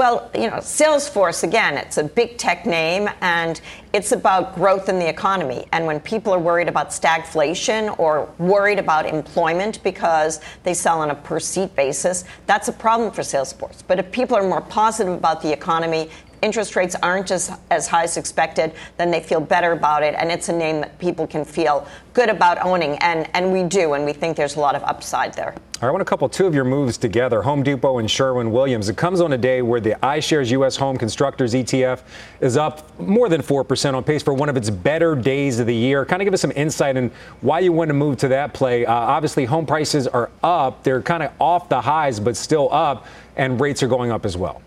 [0.00, 3.60] Well, you know, Salesforce, again, it's a big tech name and
[3.92, 5.66] it's about growth in the economy.
[5.72, 11.10] And when people are worried about stagflation or worried about employment because they sell on
[11.10, 13.82] a per seat basis, that's a problem for Salesforce.
[13.86, 16.08] But if people are more positive about the economy,
[16.42, 20.14] interest rates aren't as, as high as expected, then they feel better about it.
[20.14, 22.96] And it's a name that people can feel good about owning.
[22.98, 23.94] And, and we do.
[23.94, 25.54] And we think there's a lot of upside there.
[25.82, 28.52] All right, I want to couple two of your moves together Home Depot and Sherwin
[28.52, 28.90] Williams.
[28.90, 30.76] It comes on a day where the iShares U.S.
[30.76, 32.02] Home Constructors ETF
[32.40, 35.74] is up more than 4% on pace for one of its better days of the
[35.74, 36.04] year.
[36.04, 38.84] Kind of give us some insight on why you want to move to that play.
[38.84, 40.82] Uh, obviously, home prices are up.
[40.82, 43.06] They're kind of off the highs, but still up.
[43.36, 44.60] and rates are going up as well.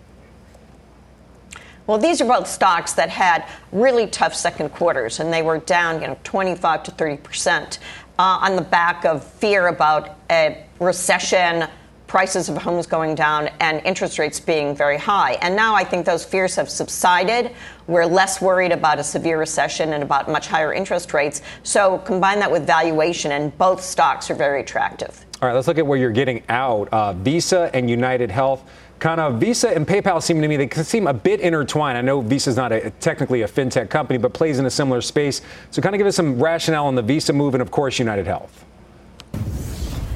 [1.85, 6.01] Well, these are both stocks that had really tough second quarters, and they were down,
[6.01, 7.79] you know, 25 to 30 percent
[8.17, 11.67] uh, on the back of fear about a recession,
[12.07, 15.33] prices of homes going down, and interest rates being very high.
[15.41, 17.51] And now I think those fears have subsided.
[17.87, 21.41] We're less worried about a severe recession and about much higher interest rates.
[21.63, 25.25] So combine that with valuation, and both stocks are very attractive.
[25.41, 26.87] All right, let's look at where you're getting out.
[26.93, 28.63] Uh, Visa and United Health
[29.03, 31.97] kind of Visa and PayPal seem to me they seem a bit intertwined.
[31.97, 35.41] I know Visa's not a, technically a fintech company, but plays in a similar space.
[35.71, 38.25] So kind of give us some rationale on the Visa move and of course United
[38.25, 38.63] Health.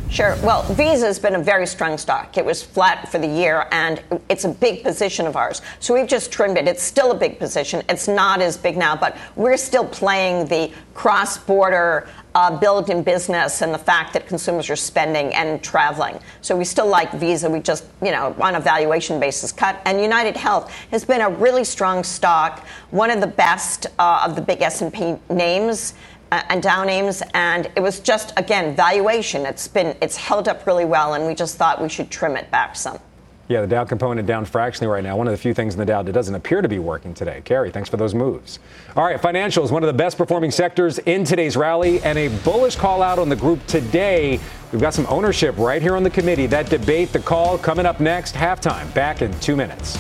[0.09, 0.37] Sure.
[0.41, 2.37] Well, Visa has been a very strong stock.
[2.37, 5.61] It was flat for the year, and it's a big position of ours.
[5.81, 6.65] So we've just trimmed it.
[6.65, 7.83] It's still a big position.
[7.89, 12.07] It's not as big now, but we're still playing the cross border
[12.37, 16.19] uh, in business and the fact that consumers are spending and traveling.
[16.41, 17.49] So we still like Visa.
[17.49, 19.81] We just, you know, on a valuation basis cut.
[19.85, 24.35] And United Health has been a really strong stock, one of the best uh, of
[24.35, 25.95] the big S&P names.
[26.29, 29.45] Uh, and Dow names, and it was just again valuation.
[29.45, 32.51] It's been it's held up really well, and we just thought we should trim it
[32.51, 32.99] back some.
[33.49, 35.15] Yeah, the Dow component down fractionally right now.
[35.15, 37.41] One of the few things in the Dow that doesn't appear to be working today.
[37.45, 38.59] Carrie, thanks for those moves.
[38.95, 42.75] All right, financials, one of the best performing sectors in today's rally, and a bullish
[42.75, 44.39] call out on the group today.
[44.73, 46.45] We've got some ownership right here on the committee.
[46.45, 49.97] That debate, the call coming up next, halftime, back in two minutes.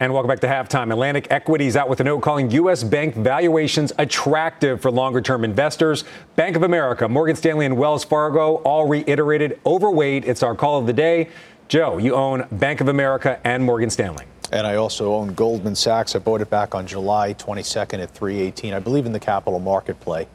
[0.00, 0.92] And welcome back to halftime.
[0.92, 2.84] Atlantic Equities out with a note calling U.S.
[2.84, 6.04] bank valuations attractive for longer term investors.
[6.36, 10.24] Bank of America, Morgan Stanley, and Wells Fargo all reiterated overweight.
[10.24, 11.30] It's our call of the day.
[11.66, 14.24] Joe, you own Bank of America and Morgan Stanley.
[14.52, 16.14] And I also own Goldman Sachs.
[16.14, 18.74] I bought it back on July 22nd at 318.
[18.74, 20.28] I believe in the capital market play.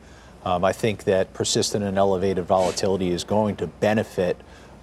[0.43, 4.35] Um, I think that persistent and elevated volatility is going to benefit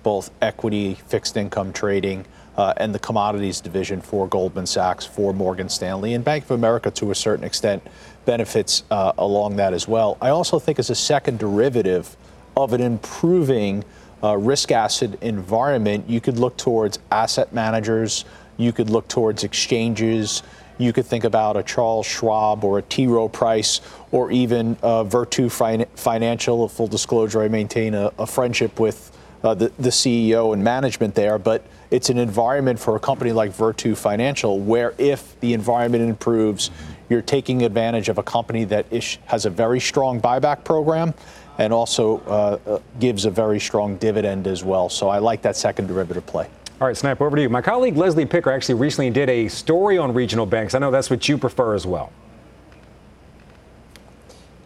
[0.02, 2.24] both equity, fixed income trading,
[2.56, 6.90] uh, and the commodities division for Goldman Sachs, for Morgan Stanley, and Bank of America
[6.92, 7.82] to a certain extent
[8.24, 10.18] benefits uh, along that as well.
[10.20, 12.16] I also think as a second derivative
[12.56, 13.84] of an improving
[14.22, 18.24] uh, risk asset environment, you could look towards asset managers,
[18.56, 20.42] you could look towards exchanges.
[20.76, 23.06] You could think about a Charles Schwab or a T.
[23.06, 23.82] Rowe Price
[24.12, 26.66] or even uh, Virtu fin- Financial.
[26.68, 31.38] Full disclosure, I maintain a, a friendship with uh, the, the CEO and management there.
[31.38, 36.70] But it's an environment for a company like Virtu Financial where if the environment improves,
[37.08, 41.12] you're taking advantage of a company that is, has a very strong buyback program
[41.58, 44.88] and also uh, uh, gives a very strong dividend as well.
[44.88, 46.48] So I like that second derivative play.
[46.80, 47.48] All right, Snipe, over to you.
[47.50, 50.74] My colleague Leslie Picker actually recently did a story on regional banks.
[50.74, 52.10] I know that's what you prefer as well.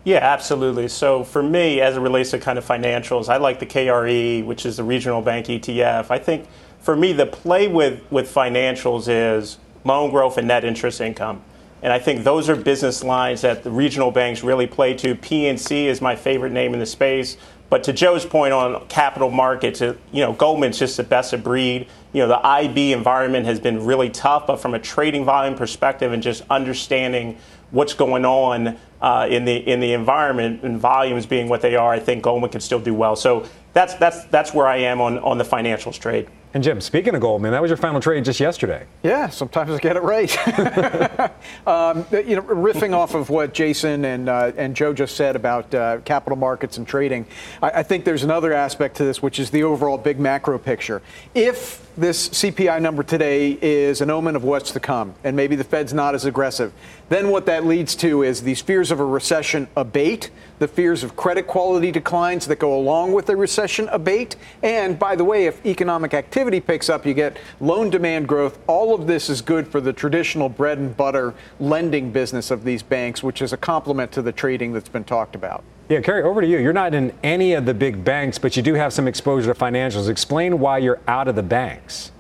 [0.05, 0.87] Yeah, absolutely.
[0.89, 4.67] So for me, as it relates to kind of financials, I like the KRE, which
[4.67, 6.11] is the regional bank ETF.
[6.11, 6.47] I think
[6.85, 11.43] for me, the play with, with financials is loan growth and net interest income.
[11.83, 15.15] And I think those are business lines that the regional banks really play to.
[15.15, 17.39] PNC is my favorite name in the space.
[17.71, 21.89] But to Joe's point on capital markets, you know, Goldman's just the best of breed.
[22.13, 26.13] You know, the IB environment has been really tough, but from a trading volume perspective
[26.13, 27.39] and just understanding
[27.71, 31.93] what's going on uh, in the in the environment and volumes being what they are,
[31.93, 33.17] I think Goldman can still do well.
[33.17, 36.29] So that's that's that's where I am on on the financials trade.
[36.55, 38.87] And Jim, speaking of Goldman, that was your final trade just yesterday.
[39.03, 40.31] Yeah, sometimes I get it right.
[41.67, 45.75] um, you know, riffing off of what Jason and uh, and Joe just said about
[45.75, 47.27] uh, capital markets and trading,
[47.61, 51.03] I, I think there's another aspect to this, which is the overall big macro picture.
[51.35, 55.63] If this CPI number today is an omen of what's to come, and maybe the
[55.63, 56.73] Fed's not as aggressive.
[57.09, 61.15] Then what that leads to is these fears of a recession abate, the fears of
[61.15, 65.65] credit quality declines that go along with a recession abate, and by the way, if
[65.65, 68.59] economic activity picks up, you get loan demand growth.
[68.67, 72.83] All of this is good for the traditional bread and butter lending business of these
[72.83, 75.63] banks, which is a complement to the trading that's been talked about.
[75.89, 76.59] Yeah, Carrie, over to you.
[76.59, 79.59] You're not in any of the big banks, but you do have some exposure to
[79.59, 80.09] financials.
[80.09, 82.11] Explain why you're out of the banks.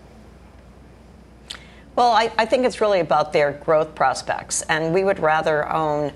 [1.97, 6.13] Well, I, I think it's really about their growth prospects, and we would rather own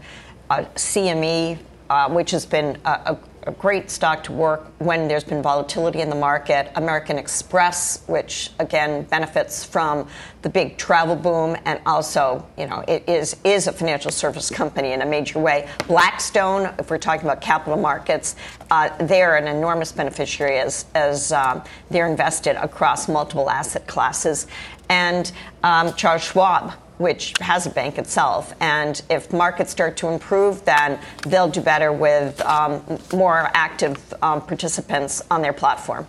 [0.51, 3.19] a CME, uh, which has been a, a
[3.49, 6.71] a great stock to work when there's been volatility in the market.
[6.77, 10.07] American Express, which again benefits from
[10.43, 14.93] the big travel boom, and also, you know, it is is a financial service company
[14.93, 15.67] in a major way.
[15.87, 18.37] Blackstone, if we're talking about capital markets,
[18.71, 24.47] uh, they're an enormous beneficiary as as um, they're invested across multiple asset classes,
[24.91, 25.33] and
[25.63, 28.53] um, Charles Schwab which has a bank itself.
[28.61, 32.83] And if markets start to improve, then they'll do better with um,
[33.13, 36.07] more active um, participants on their platform.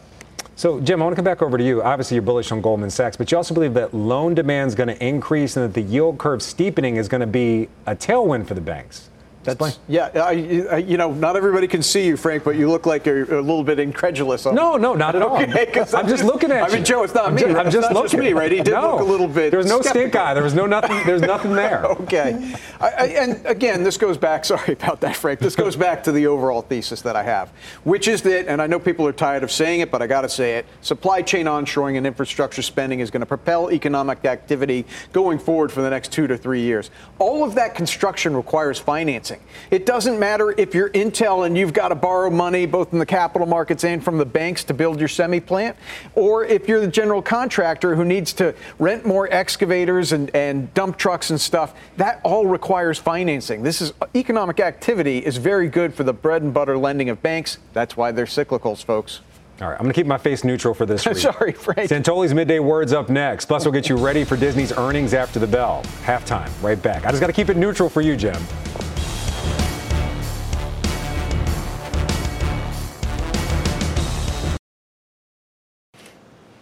[0.55, 1.81] So, Jim, I want to come back over to you.
[1.81, 4.89] Obviously, you're bullish on Goldman Sachs, but you also believe that loan demand is going
[4.89, 8.55] to increase and that the yield curve steepening is going to be a tailwind for
[8.55, 9.09] the banks.
[9.57, 10.31] That's, yeah, I,
[10.77, 13.63] you know, not everybody can see you, Frank, but you look like you're a little
[13.63, 14.45] bit incredulous.
[14.45, 15.41] On no, no, not at all.
[15.41, 16.73] Okay, I'm, I'm, just looking at you.
[16.73, 17.41] I mean, Joe, it's not I'm me.
[17.41, 18.09] Just, I'm just looking.
[18.09, 18.51] Just me, right?
[18.51, 19.51] He did no, look a little bit.
[19.51, 20.09] There was no skeptical.
[20.09, 20.33] stink eye.
[20.33, 21.05] There was no nothing.
[21.05, 21.85] There's nothing there.
[21.85, 24.45] okay, I, and again, this goes back.
[24.49, 25.39] Sorry about that, Frank.
[25.39, 27.49] This goes back to the overall thesis that I have,
[27.83, 30.21] which is that, and I know people are tired of saying it, but I got
[30.21, 34.85] to say it: supply chain onshoring and infrastructure spending is going to propel economic activity
[35.13, 36.91] going forward for the next two to three years.
[37.19, 39.38] All of that construction requires financing.
[39.71, 43.05] It doesn't matter if you're Intel and you've got to borrow money both in the
[43.05, 45.77] capital markets and from the banks to build your semi plant,
[46.15, 50.97] or if you're the general contractor who needs to rent more excavators and, and dump
[50.97, 51.75] trucks and stuff.
[51.97, 53.61] That all requires financing.
[53.61, 57.59] This is economic activity is very good for the bread and butter lending of banks.
[57.73, 59.21] That's why they're cyclicals, folks.
[59.61, 61.03] All right, I'm going to keep my face neutral for this.
[61.21, 61.89] Sorry, Frank.
[61.89, 63.45] Santoli's midday words up next.
[63.45, 65.83] Plus, we'll get you ready for Disney's earnings after the bell.
[66.05, 67.05] Halftime, right back.
[67.05, 68.41] I just got to keep it neutral for you, Jim.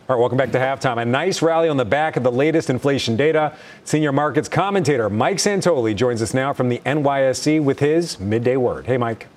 [0.10, 1.02] All right, welcome back to halftime.
[1.02, 3.54] A nice rally on the back of the latest inflation data.
[3.84, 8.86] Senior markets commentator Mike Santoli joins us now from the NYSE with his midday word.
[8.86, 9.28] Hey, Mike.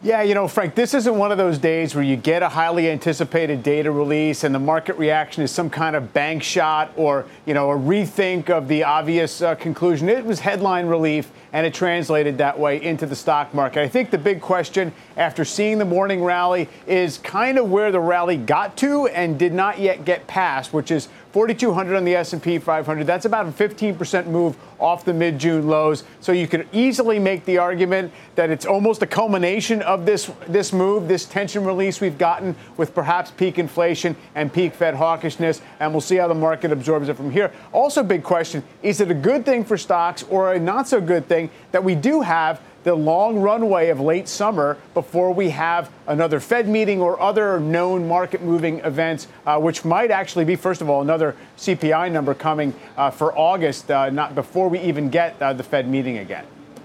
[0.00, 2.88] Yeah, you know, Frank, this isn't one of those days where you get a highly
[2.88, 7.54] anticipated data release and the market reaction is some kind of bank shot or, you
[7.54, 10.08] know, a rethink of the obvious uh, conclusion.
[10.08, 13.80] It was headline relief and it translated that way into the stock market.
[13.80, 17.98] I think the big question after seeing the morning rally is kind of where the
[17.98, 22.58] rally got to and did not yet get past, which is 4200 on the S&P
[22.58, 23.06] 500.
[23.06, 26.04] That's about a 15% move off the mid-June lows.
[26.20, 30.72] So you could easily make the argument that it's almost a culmination of this this
[30.72, 35.92] move, this tension release we've gotten with perhaps peak inflation and peak Fed hawkishness, and
[35.92, 37.52] we'll see how the market absorbs it from here.
[37.72, 41.26] Also, big question: Is it a good thing for stocks or a not so good
[41.26, 46.40] thing that we do have the long runway of late summer before we have another
[46.40, 50.88] Fed meeting or other known market moving events, uh, which might actually be, first of
[50.88, 55.52] all, another CPI number coming uh, for August, uh, not before we even get uh,
[55.52, 56.44] the Fed meeting again.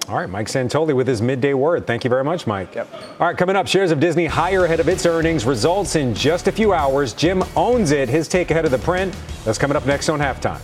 [0.10, 1.88] All right, Mike Santoli with his midday word.
[1.88, 2.76] Thank you very much, Mike.
[2.76, 2.94] Yep.
[3.22, 6.50] All right, coming up, shares of Disney higher ahead of its earnings results in just
[6.50, 7.14] a few hours.
[7.14, 8.10] Jim owns it.
[8.10, 9.16] His take ahead of the print.
[9.46, 10.60] That's coming up next on halftime.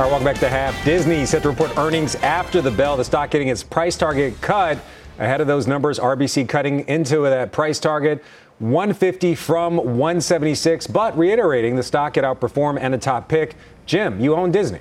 [0.00, 0.82] All right, welcome back to Half.
[0.82, 2.96] Disney set to report earnings after the bell.
[2.96, 4.78] The stock getting its price target cut
[5.18, 5.98] ahead of those numbers.
[5.98, 8.24] RBC cutting into that price target.
[8.60, 13.56] 150 from 176, but reiterating the stock could outperform and a top pick.
[13.84, 14.80] Jim, you own Disney.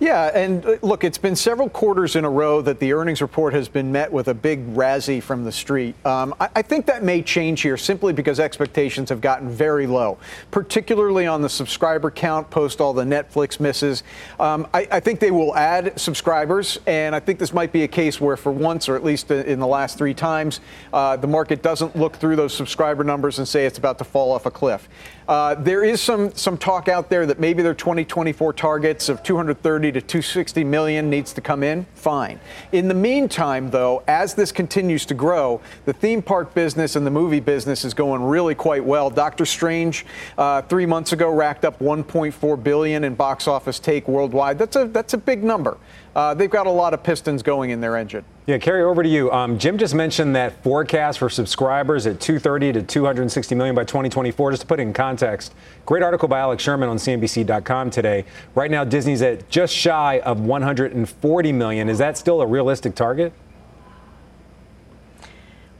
[0.00, 3.52] Yeah, and uh, look, it's been several quarters in a row that the earnings report
[3.52, 5.94] has been met with a big razzie from the street.
[6.06, 10.16] Um, I, I, think that may change here simply because expectations have gotten very low,
[10.50, 14.02] particularly on the subscriber count post all the Netflix misses.
[14.38, 17.88] Um, I, I, think they will add subscribers, and I think this might be a
[17.88, 20.60] case where, for once, or at least in the last three times,
[20.94, 24.32] uh, the market doesn't look through those subscriber numbers and say it's about to fall
[24.32, 24.88] off a cliff.
[25.30, 29.92] Uh, there is some some talk out there that maybe their 2024 targets of 230
[29.92, 31.86] to 260 million needs to come in.
[31.94, 32.40] Fine.
[32.72, 37.12] In the meantime, though, as this continues to grow, the theme park business and the
[37.12, 39.08] movie business is going really quite well.
[39.08, 40.04] Doctor Strange,
[40.36, 44.58] uh, three months ago, racked up 1.4 billion in box office take worldwide.
[44.58, 45.78] That's a that's a big number.
[46.16, 48.24] Uh, they've got a lot of pistons going in their engine.
[48.50, 49.30] Yeah, Carrie, over to you.
[49.30, 54.50] Um, Jim just mentioned that forecast for subscribers at 230 to 260 million by 2024.
[54.50, 55.54] Just to put it in context,
[55.86, 58.24] great article by Alex Sherman on CNBC.com today.
[58.56, 61.88] Right now, Disney's at just shy of 140 million.
[61.88, 63.32] Is that still a realistic target?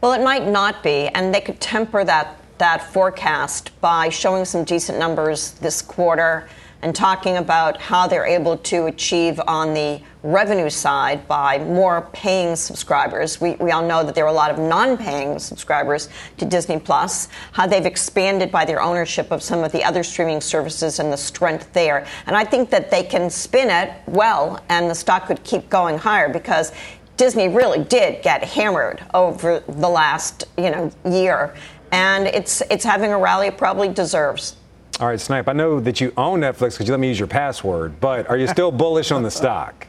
[0.00, 4.62] Well, it might not be, and they could temper that that forecast by showing some
[4.62, 6.48] decent numbers this quarter
[6.82, 12.54] and talking about how they're able to achieve on the revenue side by more paying
[12.56, 13.40] subscribers.
[13.40, 16.08] We, we all know that there are a lot of non paying subscribers
[16.38, 20.40] to Disney Plus, how they've expanded by their ownership of some of the other streaming
[20.40, 22.06] services and the strength there.
[22.26, 25.98] And I think that they can spin it well and the stock could keep going
[25.98, 26.72] higher because
[27.16, 31.54] Disney really did get hammered over the last, you know, year.
[31.92, 34.56] And it's it's having a rally it probably deserves.
[35.01, 37.26] All right, Snipe, I know that you own Netflix because you let me use your
[37.26, 39.86] password, but are you still bullish on the stock?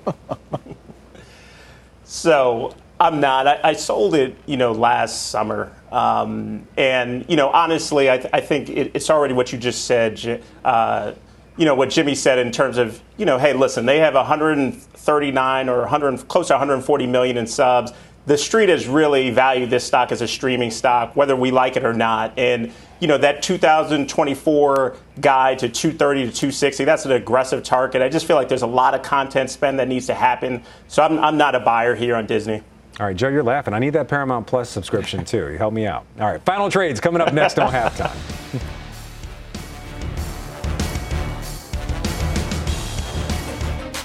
[2.03, 3.47] so I'm not.
[3.47, 8.29] I, I, sold it, you know, last summer Um, and you know, honestly, I, th-
[8.31, 10.43] I think it, it's already what you just said.
[10.63, 11.13] Uh,
[11.57, 15.69] you know what Jimmy said in terms of you know, hey, listen, they have 139
[15.69, 17.91] or 100, close to 140 million in subs.
[18.27, 21.85] The street has really valued this stock as a streaming stock, whether we like it
[21.85, 22.37] or not.
[22.37, 28.01] And you know that 2024 guide to 230 to 260, that's an aggressive target.
[28.01, 30.63] I just feel like there's a lot of content spend that needs to happen.
[30.87, 32.61] So I'm, I'm not a buyer here on Disney.
[32.99, 33.73] All right, Joe, you're laughing.
[33.73, 35.51] I need that Paramount Plus subscription too.
[35.51, 36.05] You help me out.
[36.19, 38.61] All right, final trades coming up next on halftime.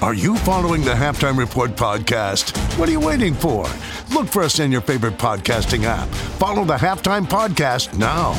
[0.02, 2.56] Are you following the Halftime Report podcast?
[2.78, 3.66] What are you waiting for?
[4.14, 6.08] Look for us in your favorite podcasting app.
[6.08, 8.32] Follow the Halftime Podcast now.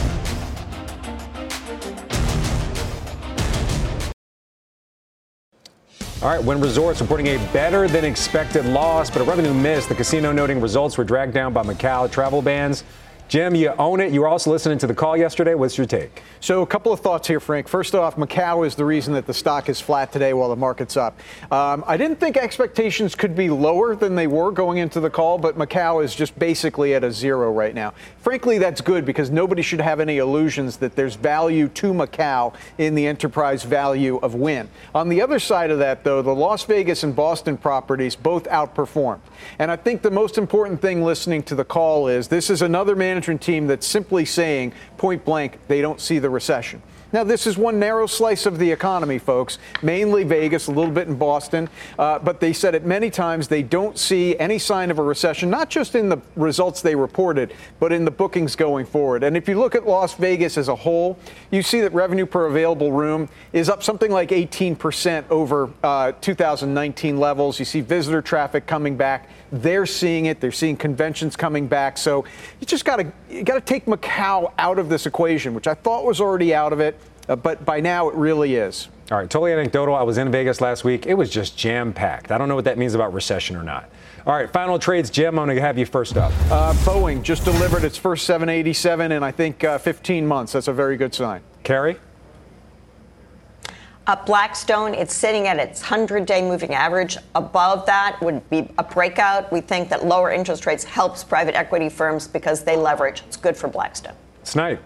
[6.22, 9.88] All right, Wynn Resorts reporting a better than expected loss, but a revenue miss.
[9.88, 12.84] The casino noting results were dragged down by Macau travel bans.
[13.32, 14.12] Jim, you own it.
[14.12, 15.56] You were also listening to the call yesterday.
[15.56, 16.22] What's your take?
[16.42, 17.70] So, a couple of thoughts here, Frank.
[17.70, 20.98] First off, Macau is the reason that the stock is flat today while the market's
[20.98, 21.18] up.
[21.50, 25.38] Um, I didn't think expectations could be lower than they were going into the call,
[25.38, 27.94] but Macau is just basically at a zero right now.
[28.18, 32.96] Frankly, that's good because nobody should have any illusions that there's value to Macau in
[32.96, 34.68] the enterprise value of Wynn.
[34.94, 39.22] On the other side of that, though, the Las Vegas and Boston properties both outperformed.
[39.58, 42.94] And I think the most important thing listening to the call is this is another
[42.94, 46.82] management management team that's simply saying point blank they don't see the recession.
[47.14, 51.10] Now, this is one narrow slice of the economy, folks, mainly Vegas, a little bit
[51.10, 51.70] in Boston.
[52.00, 55.50] Uh, but they said it many times they don't see any sign of a recession,
[55.50, 59.24] not just in the results they reported, but in the bookings going forward.
[59.24, 61.20] And if you look at Las Vegas as a whole,
[61.52, 67.18] you see that revenue per available room is up something like 18% over uh, 2019
[67.18, 67.60] levels.
[67.60, 69.30] You see visitor traffic coming back.
[69.52, 70.40] They're seeing it.
[70.40, 71.98] They're seeing conventions coming back.
[71.98, 72.26] So
[72.60, 75.74] you just got to you got to take Macau out of this equation, which I
[75.74, 78.88] thought was already out of it, uh, but by now it really is.
[79.12, 79.94] All right, totally anecdotal.
[79.94, 81.06] I was in Vegas last week.
[81.06, 82.32] It was just jam packed.
[82.32, 83.90] I don't know what that means about recession or not.
[84.26, 85.38] All right, final trades, Jim.
[85.38, 86.32] I'm going to have you first up.
[86.50, 90.54] Uh, Boeing just delivered its first 787 in I think uh, 15 months.
[90.54, 91.42] That's a very good sign.
[91.64, 91.98] Carrie.
[94.08, 97.18] Uh, Blackstone, it's sitting at its 100 day moving average.
[97.36, 99.52] Above that would be a breakout.
[99.52, 103.24] We think that lower interest rates helps private equity firms because they leverage.
[103.28, 104.16] It's good for Blackstone.
[104.44, 104.82] Snipe.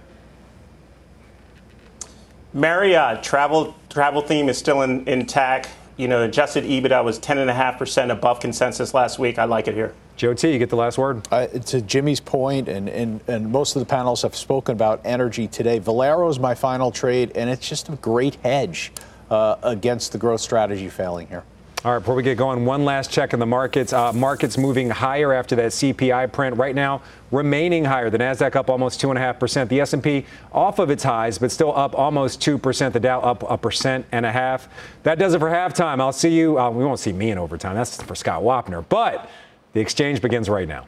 [2.53, 5.69] Marriott travel travel theme is still in, intact.
[5.97, 9.39] You know, adjusted EBITDA was 10.5% above consensus last week.
[9.39, 9.93] I like it here.
[10.15, 11.27] Joe T, you get the last word.
[11.29, 15.47] Uh, to Jimmy's point, and, and, and most of the panels have spoken about energy
[15.47, 15.79] today.
[15.79, 18.93] Valero is my final trade, and it's just a great hedge
[19.29, 21.43] uh, against the growth strategy failing here.
[21.83, 23.93] All right, before we get going, one last check in the markets.
[23.93, 26.57] Uh, markets moving higher after that CPI print.
[26.57, 28.09] Right now, remaining higher.
[28.09, 29.69] The Nasdaq up almost two and a half percent.
[29.69, 32.93] The S&P off of its highs, but still up almost two percent.
[32.93, 34.67] The Dow up a percent and a half.
[35.03, 35.99] That does it for halftime.
[35.99, 36.57] I'll see you.
[36.57, 37.75] Uh, we won't see me in overtime.
[37.75, 38.83] That's for Scott Wapner.
[38.89, 39.29] But
[39.75, 40.87] the exchange begins right now.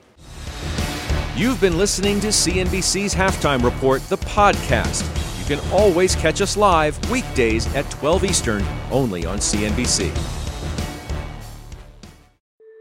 [1.35, 5.05] You've been listening to CNBC's Halftime Report, the podcast.
[5.37, 10.11] You can always catch us live weekdays at 12 Eastern, only on CNBC.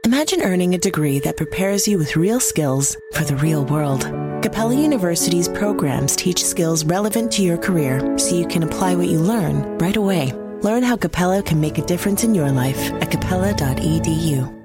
[0.07, 4.03] Imagine earning a degree that prepares you with real skills for the real world.
[4.43, 9.19] Capella University's programs teach skills relevant to your career so you can apply what you
[9.19, 10.33] learn right away.
[10.63, 14.56] Learn how Capella can make a difference in your life at capella.edu.